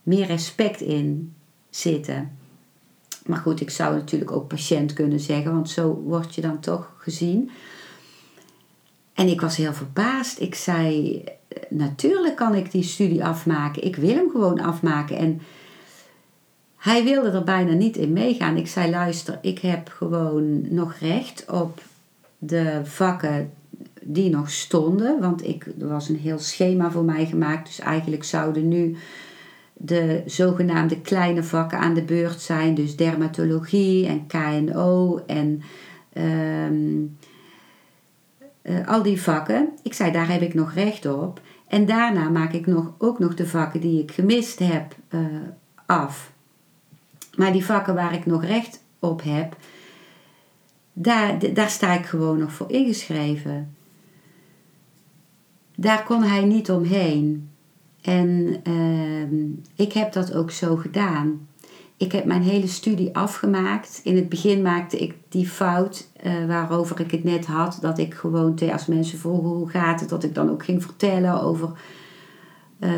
meer 0.04 0.26
respect 0.26 0.82
in 0.82 1.34
zitten. 1.70 2.38
Maar 3.26 3.40
goed, 3.40 3.62
ik 3.62 3.70
zou 3.70 3.96
natuurlijk 3.96 4.32
ook 4.32 4.48
patiënt 4.48 4.94
kunnen 4.94 5.20
zeggen, 5.20 5.54
want 5.54 5.70
zo 5.70 6.02
word 6.06 6.36
je 6.36 6.42
dan 6.42 6.60
toch 6.60 6.94
gezien. 6.98 7.50
En 9.24 9.30
ik 9.30 9.42
was 9.42 9.58
heel 9.58 9.74
verbaasd. 9.74 10.40
Ik 10.40 10.56
zei: 10.56 11.24
Natuurlijk 11.70 12.36
kan 12.36 12.56
ik 12.56 12.72
die 12.72 12.84
studie 12.84 13.26
afmaken. 13.26 13.84
Ik 13.84 13.96
wil 13.96 14.16
hem 14.16 14.30
gewoon 14.30 14.60
afmaken. 14.60 15.18
En 15.18 15.42
hij 16.78 17.04
wilde 17.04 17.32
er 17.32 17.44
bijna 17.44 17.74
niet 17.74 17.98
in 17.98 18.14
meegaan. 18.14 18.58
Ik 18.58 18.68
zei: 18.68 18.90
luister, 18.90 19.40
ik 19.42 19.60
heb 19.60 19.90
gewoon 19.90 20.74
nog 20.74 20.94
recht 20.94 21.46
op 21.52 21.82
de 22.38 22.82
vakken 22.84 23.52
die 24.02 24.30
nog 24.30 24.50
stonden. 24.50 25.20
Want 25.20 25.48
ik, 25.48 25.66
er 25.80 25.88
was 25.88 26.10
een 26.10 26.20
heel 26.20 26.40
schema 26.40 26.92
voor 26.92 27.06
mij 27.06 27.26
gemaakt. 27.26 27.66
Dus 27.66 27.80
eigenlijk 27.80 28.24
zouden 28.24 28.68
nu 28.68 28.96
de 29.74 30.24
zogenaamde 30.26 31.02
kleine 31.02 31.44
vakken 31.44 31.80
aan 31.80 31.94
de 31.94 32.04
beurt 32.04 32.42
zijn. 32.42 32.76
Dus 32.76 32.96
dermatologie 32.96 34.08
en 34.08 34.28
KNO 34.28 35.24
en 35.28 35.62
ehm, 36.14 37.02
eh, 38.64 38.88
al 38.88 39.04
die 39.04 39.22
vakken. 39.22 39.70
Ik 39.82 39.94
zei, 39.94 40.12
daar 40.12 40.28
heb 40.28 40.42
ik 40.42 40.54
nog 40.54 40.74
recht 40.74 41.06
op. 41.06 41.42
En 41.68 41.86
daarna 41.86 42.30
maak 42.30 42.54
ik 42.54 42.66
nog, 42.66 42.94
ook 42.98 43.20
nog 43.20 43.36
de 43.36 43.48
vakken 43.48 43.82
die 43.82 44.02
ik 44.02 44.12
gemist 44.12 44.60
heb 44.60 44.96
uh, 45.10 45.26
af. 45.86 46.32
Maar 47.36 47.52
die 47.52 47.66
vakken 47.66 47.96
waar 47.96 48.14
ik 48.14 48.26
nog 48.26 48.46
recht 48.46 48.84
op 49.00 49.24
heb, 49.24 49.56
daar, 50.94 51.54
daar 51.54 51.70
sta 51.70 51.94
ik 51.94 52.06
gewoon 52.06 52.38
nog 52.38 52.52
voor 52.52 52.72
ingeschreven. 52.72 53.76
Daar 55.76 56.04
kon 56.04 56.24
hij 56.24 56.46
niet 56.46 56.72
omheen. 56.72 57.50
En 58.02 58.56
uh, 58.68 59.50
ik 59.76 59.94
heb 59.94 60.14
dat 60.14 60.34
ook 60.34 60.52
zo 60.52 60.76
gedaan. 60.76 61.48
Ik 62.04 62.12
heb 62.12 62.26
mijn 62.26 62.42
hele 62.42 62.68
studie 62.68 63.16
afgemaakt. 63.16 64.02
In 64.04 64.16
het 64.16 64.30
begin 64.30 64.62
maakte 64.62 64.98
ik 64.98 65.16
die 65.30 65.48
fout 65.48 66.08
uh, 66.26 66.46
waarover 66.48 67.00
ik 67.00 67.12
het 67.12 67.24
net 67.24 67.46
had. 67.46 67.78
Dat 67.82 67.98
ik 67.98 68.14
gewoon, 68.14 68.60
als 68.72 68.86
mensen 68.86 69.18
vroegen 69.18 69.50
hoe 69.50 69.70
gaat 69.70 70.00
het, 70.00 70.10
dat 70.10 70.24
ik 70.24 70.36
dan 70.36 70.50
ook 70.50 70.64
ging 70.64 70.84
vertellen 70.84 71.42
over 71.42 71.72
uh, 72.80 72.90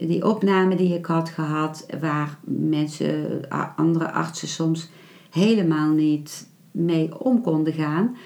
die 0.00 0.26
opname 0.26 0.76
die 0.76 0.94
ik 0.94 1.06
had 1.06 1.28
gehad, 1.28 1.86
waar 2.00 2.38
mensen, 2.44 3.40
andere 3.76 4.12
artsen 4.12 4.48
soms 4.48 4.90
helemaal 5.30 5.90
niet 5.90 6.48
mee 6.70 7.20
om 7.20 7.42
konden 7.42 7.72
gaan. 7.72 8.16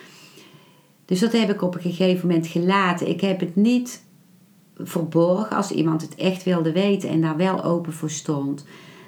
Dus 1.05 1.21
dat 1.21 1.33
heb 1.33 1.51
ik 1.51 1.62
op 1.62 1.75
een 1.75 1.81
gegeven 1.81 2.29
moment 2.29 2.47
gelaten. 2.47 3.09
Ik 3.09 3.21
heb 3.21 3.40
het 3.40 3.57
niet 3.57 4.05
verborgen 4.77 5.57
als 5.57 5.71
iemand 5.71 6.03
het 6.03 6.14
echt 6.14 6.45
wilde 6.45 6.73
weten 6.73 7.09
en 7.09 7.21
daar 7.21 7.37
wel 7.37 7.64
open 7.64 7.92
voor 7.92 8.11
stond. 8.11 8.64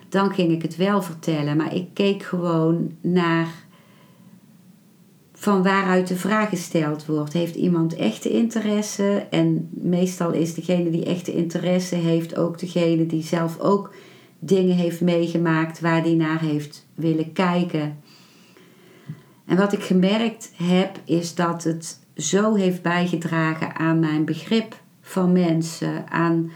Dan 0.09 0.35
ging 0.35 0.53
ik 0.53 0.63
het 0.63 0.77
wel 0.77 1.03
vertellen, 1.03 1.57
maar 1.57 1.75
ik 1.75 1.89
keek 1.95 2.23
gewoon 2.23 2.97
naar 3.01 3.49
van 5.33 5.63
waaruit 5.63 6.09
de 6.09 6.17
vraag 6.17 6.49
gesteld 6.49 7.07
wordt. 7.07 7.33
Heeft 7.33 7.55
iemand 7.55 7.95
echte 7.95 8.31
interesse? 8.31 9.27
En 9.31 9.69
meestal 9.73 10.33
is 10.33 10.55
degene 10.55 10.91
die 10.91 11.05
echte 11.05 11.33
interesse 11.33 11.95
heeft 11.95 12.37
ook 12.37 12.59
degene 12.59 13.07
die 13.07 13.23
zelf 13.23 13.59
ook 13.59 13.95
dingen 14.39 14.77
heeft 14.77 15.01
meegemaakt 15.01 15.81
waar 15.81 16.03
die 16.03 16.17
naar 16.17 16.41
heeft 16.41 16.87
willen 16.95 17.33
kijken. 17.33 17.99
En 19.47 19.57
wat 19.57 19.73
ik 19.73 19.83
gemerkt 19.83 20.53
heb 20.55 21.01
is 21.05 21.35
dat 21.35 21.65
het 21.65 21.99
zo 22.17 22.55
heeft 22.55 22.83
bijgedragen 22.83 23.77
aan 23.77 23.99
mijn 23.99 24.25
begrip 24.25 24.81
van 25.01 25.33
mensen, 25.33 26.11
aan 26.11 26.51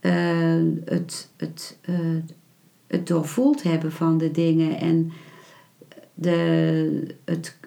uh, 0.00 0.62
het, 0.84 1.30
het, 1.36 1.78
uh, 1.88 1.96
het 2.92 3.06
doorvoeld 3.06 3.62
hebben 3.62 3.92
van 3.92 4.18
de 4.18 4.30
dingen 4.30 4.78
en 4.78 5.12
de, 6.14 7.16
het 7.24 7.58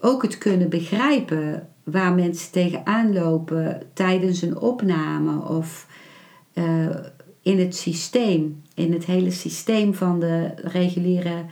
ook 0.00 0.22
het 0.22 0.38
kunnen 0.38 0.68
begrijpen 0.68 1.68
waar 1.84 2.14
mensen 2.14 2.52
tegenaan 2.52 3.12
lopen 3.12 3.82
tijdens 3.92 4.42
een 4.42 4.58
opname 4.58 5.48
of 5.48 5.86
uh, 6.54 6.96
in 7.42 7.58
het 7.58 7.76
systeem, 7.76 8.62
in 8.74 8.92
het 8.92 9.04
hele 9.04 9.30
systeem 9.30 9.94
van 9.94 10.20
de 10.20 10.50
reguliere 10.56 11.44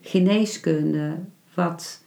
geneeskunde, 0.00 1.18
wat 1.54 2.02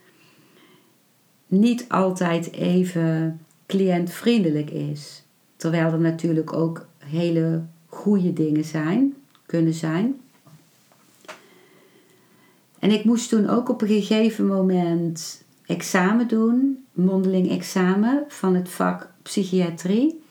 niet 1.48 1.86
altijd 1.90 2.52
even 2.52 3.40
cliëntvriendelijk 3.66 4.70
is. 4.70 5.26
Terwijl 5.56 5.92
er 5.92 6.00
natuurlijk 6.00 6.54
ook 6.54 6.88
hele 6.98 7.64
goede 7.86 8.34
dingen 8.34 8.64
zijn, 8.64 9.16
kunnen 9.48 9.74
zijn. 9.74 10.22
En 12.80 12.92
ik 12.92 13.04
moest 13.04 13.30
toen 13.30 13.50
ook 13.50 13.70
op 13.70 13.82
een 13.82 13.88
gegeven 13.88 14.48
moment 14.48 15.44
examen 15.66 16.28
doen, 16.28 16.86
mondeling 16.92 17.50
examen 17.50 18.24
van 18.28 18.56
het 18.56 18.70
vak 18.70 19.12
psychiatrie. 19.22 20.22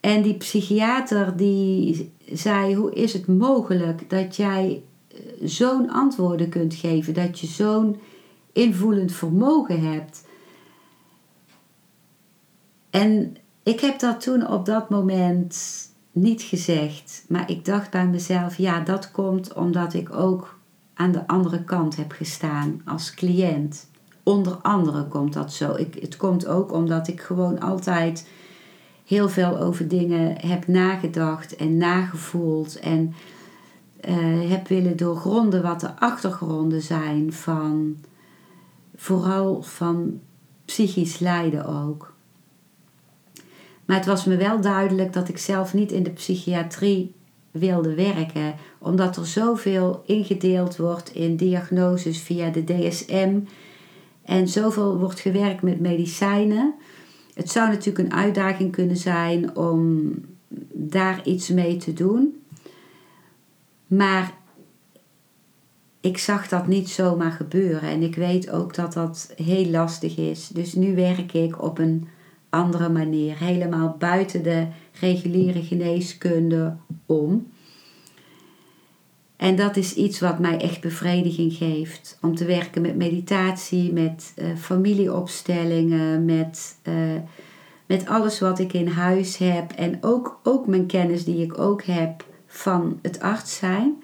En 0.00 0.22
die 0.22 0.34
psychiater 0.34 1.36
die 1.36 2.12
zei: 2.32 2.74
Hoe 2.74 2.94
is 2.94 3.12
het 3.12 3.26
mogelijk 3.26 4.10
dat 4.10 4.36
jij 4.36 4.82
eh, 5.08 5.18
zo'n 5.42 5.90
antwoorden 5.90 6.48
kunt 6.48 6.74
geven, 6.74 7.14
dat 7.14 7.40
je 7.40 7.46
zo'n 7.46 7.96
invoelend 8.52 9.12
vermogen 9.12 9.80
hebt? 9.80 10.24
En 12.90 13.36
ik 13.62 13.80
heb 13.80 13.98
dat 13.98 14.20
toen 14.20 14.48
op 14.48 14.66
dat 14.66 14.90
moment 14.90 15.56
niet 16.14 16.42
gezegd, 16.42 17.24
maar 17.28 17.50
ik 17.50 17.64
dacht 17.64 17.90
bij 17.90 18.06
mezelf: 18.06 18.56
ja, 18.56 18.80
dat 18.80 19.10
komt 19.10 19.52
omdat 19.52 19.94
ik 19.94 20.14
ook 20.14 20.58
aan 20.94 21.12
de 21.12 21.26
andere 21.26 21.64
kant 21.64 21.96
heb 21.96 22.12
gestaan 22.12 22.80
als 22.84 23.14
cliënt. 23.14 23.88
Onder 24.22 24.52
andere 24.52 25.04
komt 25.04 25.32
dat 25.32 25.52
zo. 25.52 25.74
Ik, 25.74 25.94
het 26.00 26.16
komt 26.16 26.46
ook 26.46 26.72
omdat 26.72 27.08
ik 27.08 27.20
gewoon 27.20 27.60
altijd 27.60 28.28
heel 29.04 29.28
veel 29.28 29.58
over 29.58 29.88
dingen 29.88 30.40
heb 30.46 30.66
nagedacht 30.66 31.56
en 31.56 31.76
nagevoeld 31.76 32.78
en 32.78 33.14
uh, 34.08 34.50
heb 34.50 34.68
willen 34.68 34.96
doorgronden 34.96 35.62
wat 35.62 35.80
de 35.80 36.00
achtergronden 36.00 36.82
zijn 36.82 37.32
van 37.32 37.96
vooral 38.96 39.62
van 39.62 40.20
psychisch 40.64 41.18
lijden 41.18 41.66
ook. 41.66 42.13
Maar 43.84 43.96
het 43.96 44.06
was 44.06 44.24
me 44.24 44.36
wel 44.36 44.60
duidelijk 44.60 45.12
dat 45.12 45.28
ik 45.28 45.38
zelf 45.38 45.74
niet 45.74 45.92
in 45.92 46.02
de 46.02 46.10
psychiatrie 46.10 47.14
wilde 47.50 47.94
werken, 47.94 48.54
omdat 48.78 49.16
er 49.16 49.26
zoveel 49.26 50.02
ingedeeld 50.06 50.76
wordt 50.76 51.14
in 51.14 51.36
diagnoses 51.36 52.18
via 52.18 52.50
de 52.50 52.64
DSM 52.64 53.38
en 54.24 54.48
zoveel 54.48 54.98
wordt 54.98 55.20
gewerkt 55.20 55.62
met 55.62 55.80
medicijnen. 55.80 56.74
Het 57.34 57.50
zou 57.50 57.68
natuurlijk 57.68 57.98
een 57.98 58.16
uitdaging 58.16 58.72
kunnen 58.72 58.96
zijn 58.96 59.56
om 59.56 60.12
daar 60.72 61.20
iets 61.24 61.48
mee 61.48 61.76
te 61.76 61.92
doen. 61.92 62.42
Maar 63.86 64.34
ik 66.00 66.18
zag 66.18 66.48
dat 66.48 66.66
niet 66.66 66.88
zomaar 66.88 67.32
gebeuren 67.32 67.88
en 67.88 68.02
ik 68.02 68.14
weet 68.14 68.50
ook 68.50 68.74
dat 68.74 68.92
dat 68.92 69.32
heel 69.36 69.66
lastig 69.66 70.16
is. 70.16 70.48
Dus 70.48 70.72
nu 70.72 70.94
werk 70.94 71.32
ik 71.32 71.62
op 71.62 71.78
een 71.78 72.08
andere 72.54 72.88
manier, 72.88 73.38
helemaal 73.38 73.96
buiten 73.98 74.42
de 74.42 74.66
reguliere 75.00 75.62
geneeskunde 75.62 76.76
om. 77.06 77.46
En 79.36 79.56
dat 79.56 79.76
is 79.76 79.94
iets 79.94 80.20
wat 80.20 80.38
mij 80.38 80.60
echt 80.60 80.80
bevrediging 80.80 81.52
geeft. 81.52 82.18
Om 82.20 82.34
te 82.34 82.44
werken 82.44 82.82
met 82.82 82.96
meditatie, 82.96 83.92
met 83.92 84.32
uh, 84.36 84.46
familieopstellingen, 84.56 86.24
met, 86.24 86.76
uh, 86.88 86.94
met 87.86 88.06
alles 88.06 88.40
wat 88.40 88.58
ik 88.58 88.72
in 88.72 88.86
huis 88.86 89.36
heb. 89.36 89.72
En 89.72 89.98
ook, 90.00 90.40
ook 90.42 90.66
mijn 90.66 90.86
kennis 90.86 91.24
die 91.24 91.42
ik 91.42 91.58
ook 91.58 91.82
heb 91.82 92.24
van 92.46 92.98
het 93.02 93.20
arts 93.20 93.56
zijn. 93.56 94.02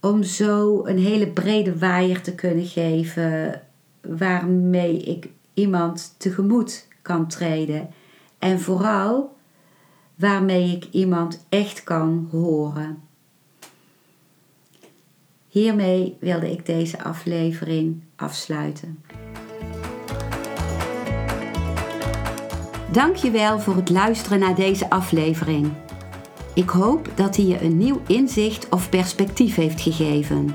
Om 0.00 0.22
zo 0.22 0.86
een 0.86 0.98
hele 0.98 1.28
brede 1.28 1.78
waaier 1.78 2.22
te 2.22 2.34
kunnen 2.34 2.66
geven 2.66 3.62
waarmee 4.00 5.02
ik 5.02 5.28
iemand 5.54 6.14
tegemoet 6.18 6.87
kan 7.08 7.26
treden. 7.26 7.90
En 8.38 8.60
vooral 8.60 9.36
waarmee 10.14 10.76
ik 10.76 10.88
iemand 10.90 11.46
echt 11.48 11.84
kan 11.84 12.28
horen. 12.30 13.02
Hiermee 15.48 16.16
wilde 16.20 16.50
ik 16.50 16.66
deze 16.66 17.02
aflevering 17.02 18.02
afsluiten. 18.16 19.02
Dankjewel 22.92 23.60
voor 23.60 23.76
het 23.76 23.90
luisteren 23.90 24.38
naar 24.38 24.54
deze 24.54 24.90
aflevering. 24.90 25.72
Ik 26.54 26.68
hoop 26.68 27.10
dat 27.14 27.36
hij 27.36 27.44
je 27.44 27.62
een 27.62 27.76
nieuw 27.76 28.00
inzicht 28.06 28.68
of 28.68 28.88
perspectief 28.88 29.54
heeft 29.54 29.80
gegeven. 29.80 30.54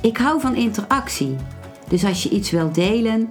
Ik 0.00 0.16
hou 0.16 0.40
van 0.40 0.54
interactie, 0.54 1.36
dus 1.88 2.04
als 2.04 2.22
je 2.22 2.28
iets 2.28 2.50
wilt 2.50 2.74
delen, 2.74 3.30